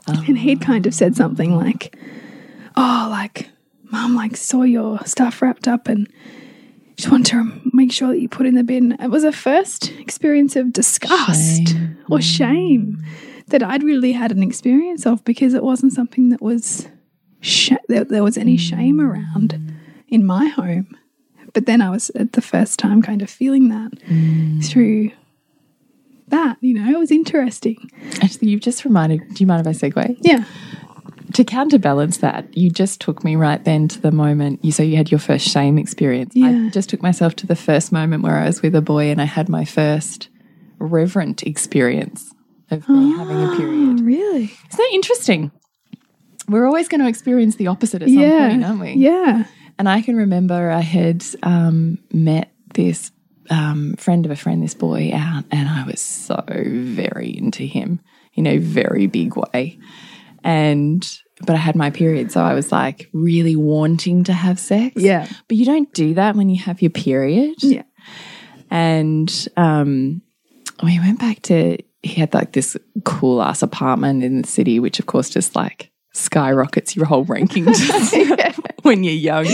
[0.09, 0.25] Oh.
[0.27, 1.97] And he'd kind of said something like,
[2.77, 3.49] Oh, like,
[3.85, 6.09] mom, like, saw your stuff wrapped up and
[6.97, 8.93] just want to make sure that you put in the bin.
[9.01, 11.99] It was a first experience of disgust Shame.
[12.11, 13.05] or shame
[13.49, 16.89] that I'd really had an experience of because it wasn't something that was
[17.41, 19.09] sh that there was any shame mm.
[19.09, 19.59] around
[20.09, 20.97] in my home.
[21.53, 24.65] But then I was at the first time kind of feeling that mm.
[24.65, 25.11] through
[26.31, 27.77] that, you know, it was interesting.
[28.23, 29.21] Actually, you've just reminded.
[29.35, 30.17] Do you mind if I segue?
[30.21, 30.45] Yeah.
[31.35, 34.97] To counterbalance that, you just took me right then to the moment you so you
[34.97, 36.33] had your first shame experience.
[36.35, 36.71] I Yeah.
[36.71, 39.27] just took myself to the first moment where I was with a boy and I
[39.27, 40.29] had my first
[40.81, 42.35] reverent experience
[42.71, 44.01] of me having a period.
[44.01, 44.45] Oh, really?
[44.45, 45.53] Isn't that interesting?
[46.49, 48.49] We're always going to experience the opposite at some yeah.
[48.49, 48.93] point, aren't we?
[48.95, 49.45] Yeah.
[49.79, 53.13] And I can remember I had um, met this
[53.51, 58.01] um, friend of a friend, this boy, out, and I was so very into him
[58.35, 59.79] in a very big way.
[60.43, 61.07] And
[61.43, 64.97] but I had my period, so I was like really wanting to have sex.
[64.97, 65.27] Yeah.
[65.49, 67.63] But you don't do that when you have your period.
[67.63, 67.83] Yeah.
[68.71, 70.23] And um,
[70.83, 74.99] we went back to, he had like this cool ass apartment in the city, which
[74.99, 77.67] of course just like skyrockets your whole ranking
[78.83, 79.47] when you're young.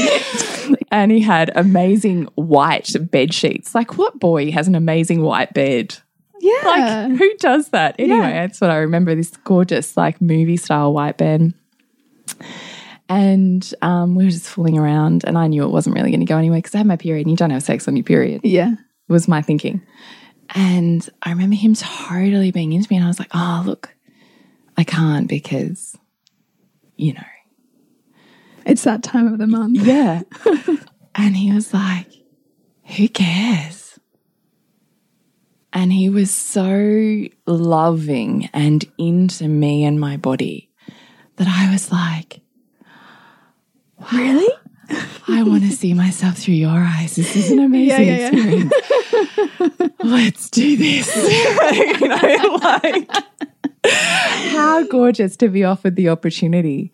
[0.91, 3.75] And he had amazing white bed sheets.
[3.75, 5.97] Like, what boy has an amazing white bed?
[6.41, 6.61] Yeah.
[6.65, 7.97] Like, who does that?
[7.99, 8.47] Anyway, Yeah.
[8.47, 11.55] that's what I remember this gorgeous, like, movie style white bed.
[13.09, 16.27] And um, we were just fooling around, and I knew it wasn't really going to
[16.27, 18.41] go anywhere because I had my period, and you don't have sex on your period
[18.43, 18.75] yeah.
[19.09, 19.81] was my thinking.
[20.55, 23.95] And I remember him totally being into me, and I was like, oh, look,
[24.77, 25.97] I can't because,
[26.97, 27.21] you know.
[28.67, 29.79] It's that time of the month.
[29.79, 30.23] Yeah.
[31.15, 32.09] and he was like,
[32.97, 33.99] who cares?
[35.73, 40.71] And he was so loving and into me and my body
[41.37, 42.41] that I was like,
[44.13, 44.49] Really?
[45.29, 47.17] I want to see myself through your eyes.
[47.17, 48.69] This is an amazing Yeah, yeah, yeah.
[48.69, 49.93] experience.
[50.03, 51.17] Let's do this.
[52.01, 53.11] you know, like
[53.85, 56.93] how gorgeous to be offered the opportunity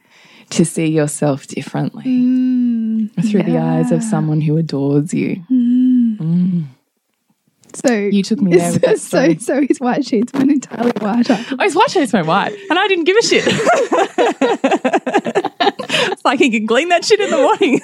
[0.52, 5.42] to see yourself differently mm, through the eyes of someone who adores you.
[5.50, 6.16] Mm.
[6.18, 6.64] Mm.
[7.74, 9.38] So You took me there with that so story.
[9.38, 11.26] so his white sheets went entirely white.
[11.30, 13.44] Oh, his white shirts went white, and I didn't give a shit.
[16.12, 17.80] it's like he can clean that shit in the morning.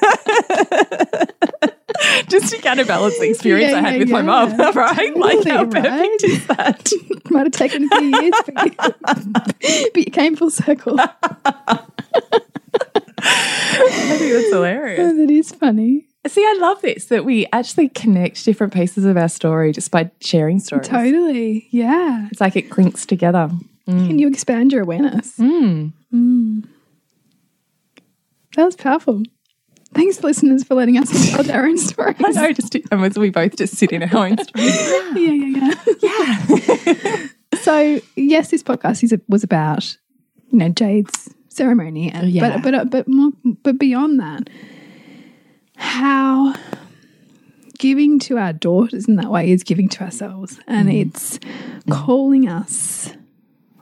[2.29, 4.25] Just to counterbalance the experience Yeah, I had yeah, with my yeah.
[4.57, 5.17] mum, right?
[5.17, 6.23] like, how Totally, perfect right?
[6.25, 6.93] is that?
[7.31, 8.67] Might have taken a few years, but
[9.63, 10.99] you, but you came full circle.
[13.21, 14.99] I think that's hilarious.
[15.17, 16.07] that is funny.
[16.27, 20.11] See, I love this that we actually connect different pieces of our story just by
[20.21, 20.89] sharing stories.
[20.89, 21.69] Totally.
[21.71, 22.29] Yeah.
[22.31, 23.51] It's like it clinks together.
[23.87, 25.39] Can you expand your awareness?
[25.39, 25.93] Mm.
[28.55, 29.23] That was powerful.
[29.95, 32.17] Thanks, listeners, for letting us tell our own stories.
[32.25, 34.77] I know, just and as we both just sit in our own stories.
[35.17, 36.87] Yeah, yeah, yeah.
[36.93, 37.27] yeah.
[37.63, 39.97] So, yes, this podcast is was about
[40.51, 42.61] you know Jade's ceremony, and oh, Yeah.
[42.61, 43.33] but but but more
[43.63, 44.49] but beyond that,
[45.77, 46.55] how
[47.79, 51.01] giving to our daughters in that way is giving to ourselves, and mm.
[51.03, 51.39] it's
[51.91, 53.13] calling us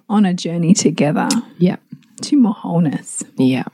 [0.09, 1.77] on a journey together Yeah.
[2.22, 3.22] to more wholeness.
[3.37, 3.64] Yeah.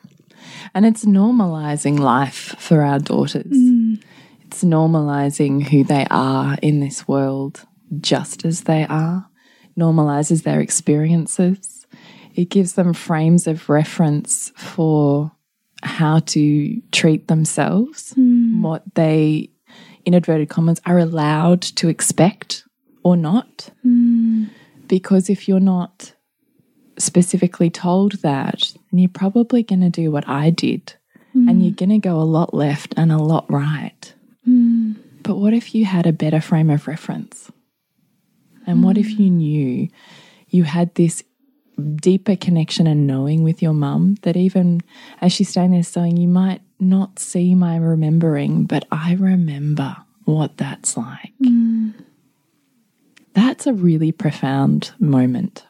[0.74, 3.52] And it's normalizing life for our daughters.
[3.52, 4.02] Mm.
[4.46, 7.64] It's normalizing who they are in this world
[8.00, 9.28] just as they are,
[9.78, 11.71] normalizes their experiences.
[12.34, 15.32] It gives them frames of reference for
[15.82, 18.62] how to treat themselves, hmm.
[18.62, 19.50] what they,
[20.04, 22.64] in inverted commas, are allowed to expect
[23.02, 23.70] or not.
[23.82, 24.44] Hmm.
[24.86, 26.14] Because if you're not
[26.98, 30.94] specifically told that, then you're probably going to do what I did.
[31.32, 31.48] Hmm.
[31.48, 34.14] And you're going to go a lot left and a lot right.
[35.22, 37.50] But what if you had a better frame of reference?
[38.66, 39.88] And what if you knew
[40.48, 41.24] you had this
[41.96, 44.80] deeper connection and knowing with your mum that even
[45.20, 50.56] as she's standing there saying, you might not see my remembering, but I remember what
[50.56, 51.32] that's like.
[53.34, 55.66] That's a really profound moment.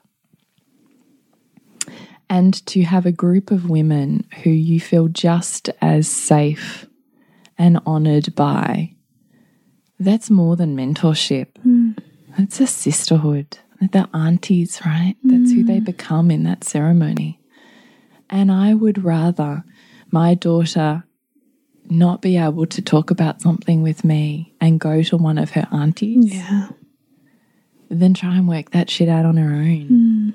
[2.28, 6.86] And to have a group of women who you feel just as safe
[7.58, 8.94] and honored by,
[10.00, 11.56] that's more than mentorship.
[11.58, 11.92] Hmm.
[12.38, 13.58] That's a sisterhood.
[13.90, 15.16] They're aunties, right?
[15.24, 15.84] That's who they mm.
[15.84, 17.40] become in that ceremony.
[18.30, 19.64] And I would rather
[20.10, 21.04] my daughter
[21.90, 25.66] not be able to talk about something with me and go to one of her
[25.72, 26.68] aunties Yeah.
[27.90, 29.86] than try and work that shit out on her own.
[29.86, 30.30] Hmm.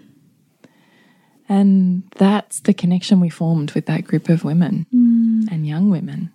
[1.50, 5.44] And that's the connection we formed with that group of women hmm.
[5.50, 6.34] and young women.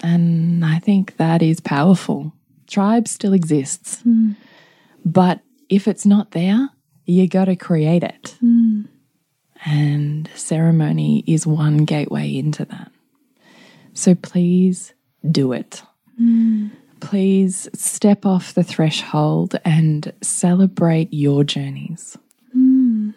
[0.00, 2.32] And I think that is powerful.
[2.66, 4.00] Tribe still exists.
[4.00, 4.32] Hmm.
[5.04, 6.68] But if it's not there,
[7.04, 8.36] you got to create it.
[9.66, 12.90] And ceremony is one gateway into that.
[13.94, 14.92] So please
[15.30, 15.82] do it.
[16.20, 16.70] Mm.
[17.00, 22.18] Please step off the threshold and celebrate your journeys.
[22.56, 23.14] Mm.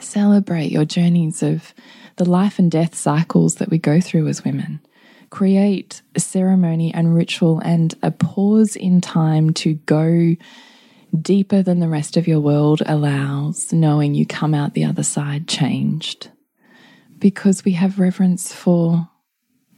[0.00, 1.72] Celebrate your journeys of
[2.16, 4.80] the life and death cycles that we go through as women.
[5.30, 10.36] Create a ceremony and ritual and a pause in time to go
[11.16, 15.48] deeper than the rest of your world allows, knowing you come out the other side
[15.48, 16.30] changed.
[17.18, 19.08] Because we have reverence for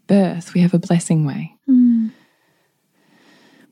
[0.07, 1.55] birth, we have a blessing way.
[1.69, 2.11] Mm.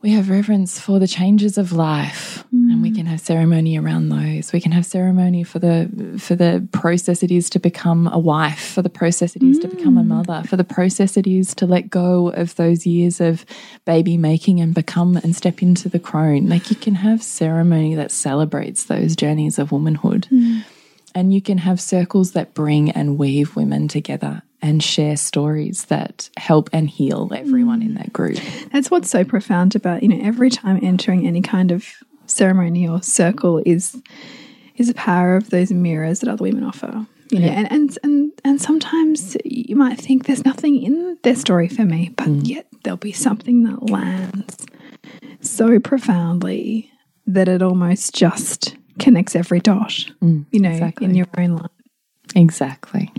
[0.02, 2.44] We have reverence for the changes of life.
[2.76, 4.52] And we can have ceremony around those.
[4.52, 8.72] We can have ceremony for the for the process it is to become a wife,
[8.74, 9.62] for the process it is mm.
[9.62, 10.08] to become a mm.
[10.08, 13.46] mother, for the process it is to let go of those years of
[13.86, 16.48] baby making and become and step into the crone.
[16.48, 20.28] Like you can have ceremony that celebrates those journeys of womanhood.
[20.30, 20.64] Mm.
[21.14, 26.28] And you can have circles that bring and weave women together and share stories that
[26.36, 28.38] help and heal everyone in that group.
[28.70, 31.86] That's what's so profound about, you know, every time entering any kind of
[32.26, 34.00] ceremony or circle is
[34.76, 37.06] is the power of those mirrors that other women offer.
[37.30, 37.52] You know, yeah.
[37.52, 42.12] and, and and and sometimes you might think there's nothing in their story for me,
[42.16, 42.46] but mm.
[42.46, 44.66] yet there'll be something that lands
[45.40, 46.90] so profoundly
[47.26, 51.06] that it almost just connects every dot, mm, you know, exactly.
[51.06, 51.70] in your own life.
[52.34, 53.12] Exactly.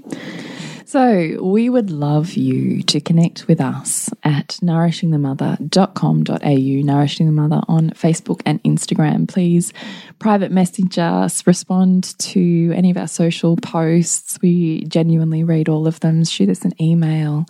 [0.88, 7.90] So we would love you to connect with us at nourishingthemother.com.au, Nourishing the Mother on
[7.90, 9.28] Facebook and Instagram.
[9.28, 9.74] Please
[10.18, 14.40] private message us, respond to any of our social posts.
[14.42, 16.24] We genuinely read all of them.
[16.24, 17.46] Shoot us an email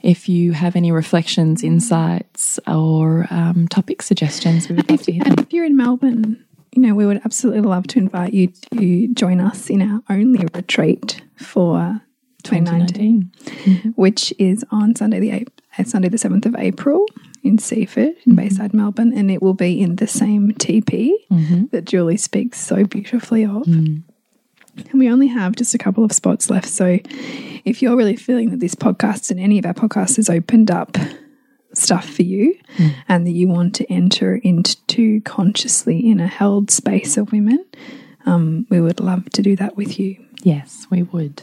[0.00, 5.12] if you have any reflections, insights, or um, topic suggestions, we would love if, to
[5.12, 5.36] hear them.
[5.38, 9.40] If you're in Melbourne, you know, we would absolutely love to invite you to join
[9.40, 12.02] us in our only retreat for
[12.42, 13.72] 2019, 2019.
[13.72, 13.92] Mm -hmm.
[13.96, 17.04] which is on Sunday the 8th, uh, Sunday the 7th of April
[17.42, 18.36] in Seaford in mm -hmm.
[18.36, 20.92] Bayside, Melbourne, and it will be in the same TP
[21.28, 21.70] mm -hmm.
[21.70, 23.66] that Julie speaks so beautifully of.
[23.66, 24.02] Mm.
[24.90, 26.68] And we only have just a couple of spots left.
[26.68, 26.98] So
[27.64, 30.96] if you're really feeling that this podcast and any of our podcasts has opened up
[31.74, 32.94] stuff for you mm.
[33.08, 37.64] and that you want to enter into consciously in a held space of women,
[38.26, 40.16] um, we would love to do that with you.
[40.42, 41.42] Yes, we would.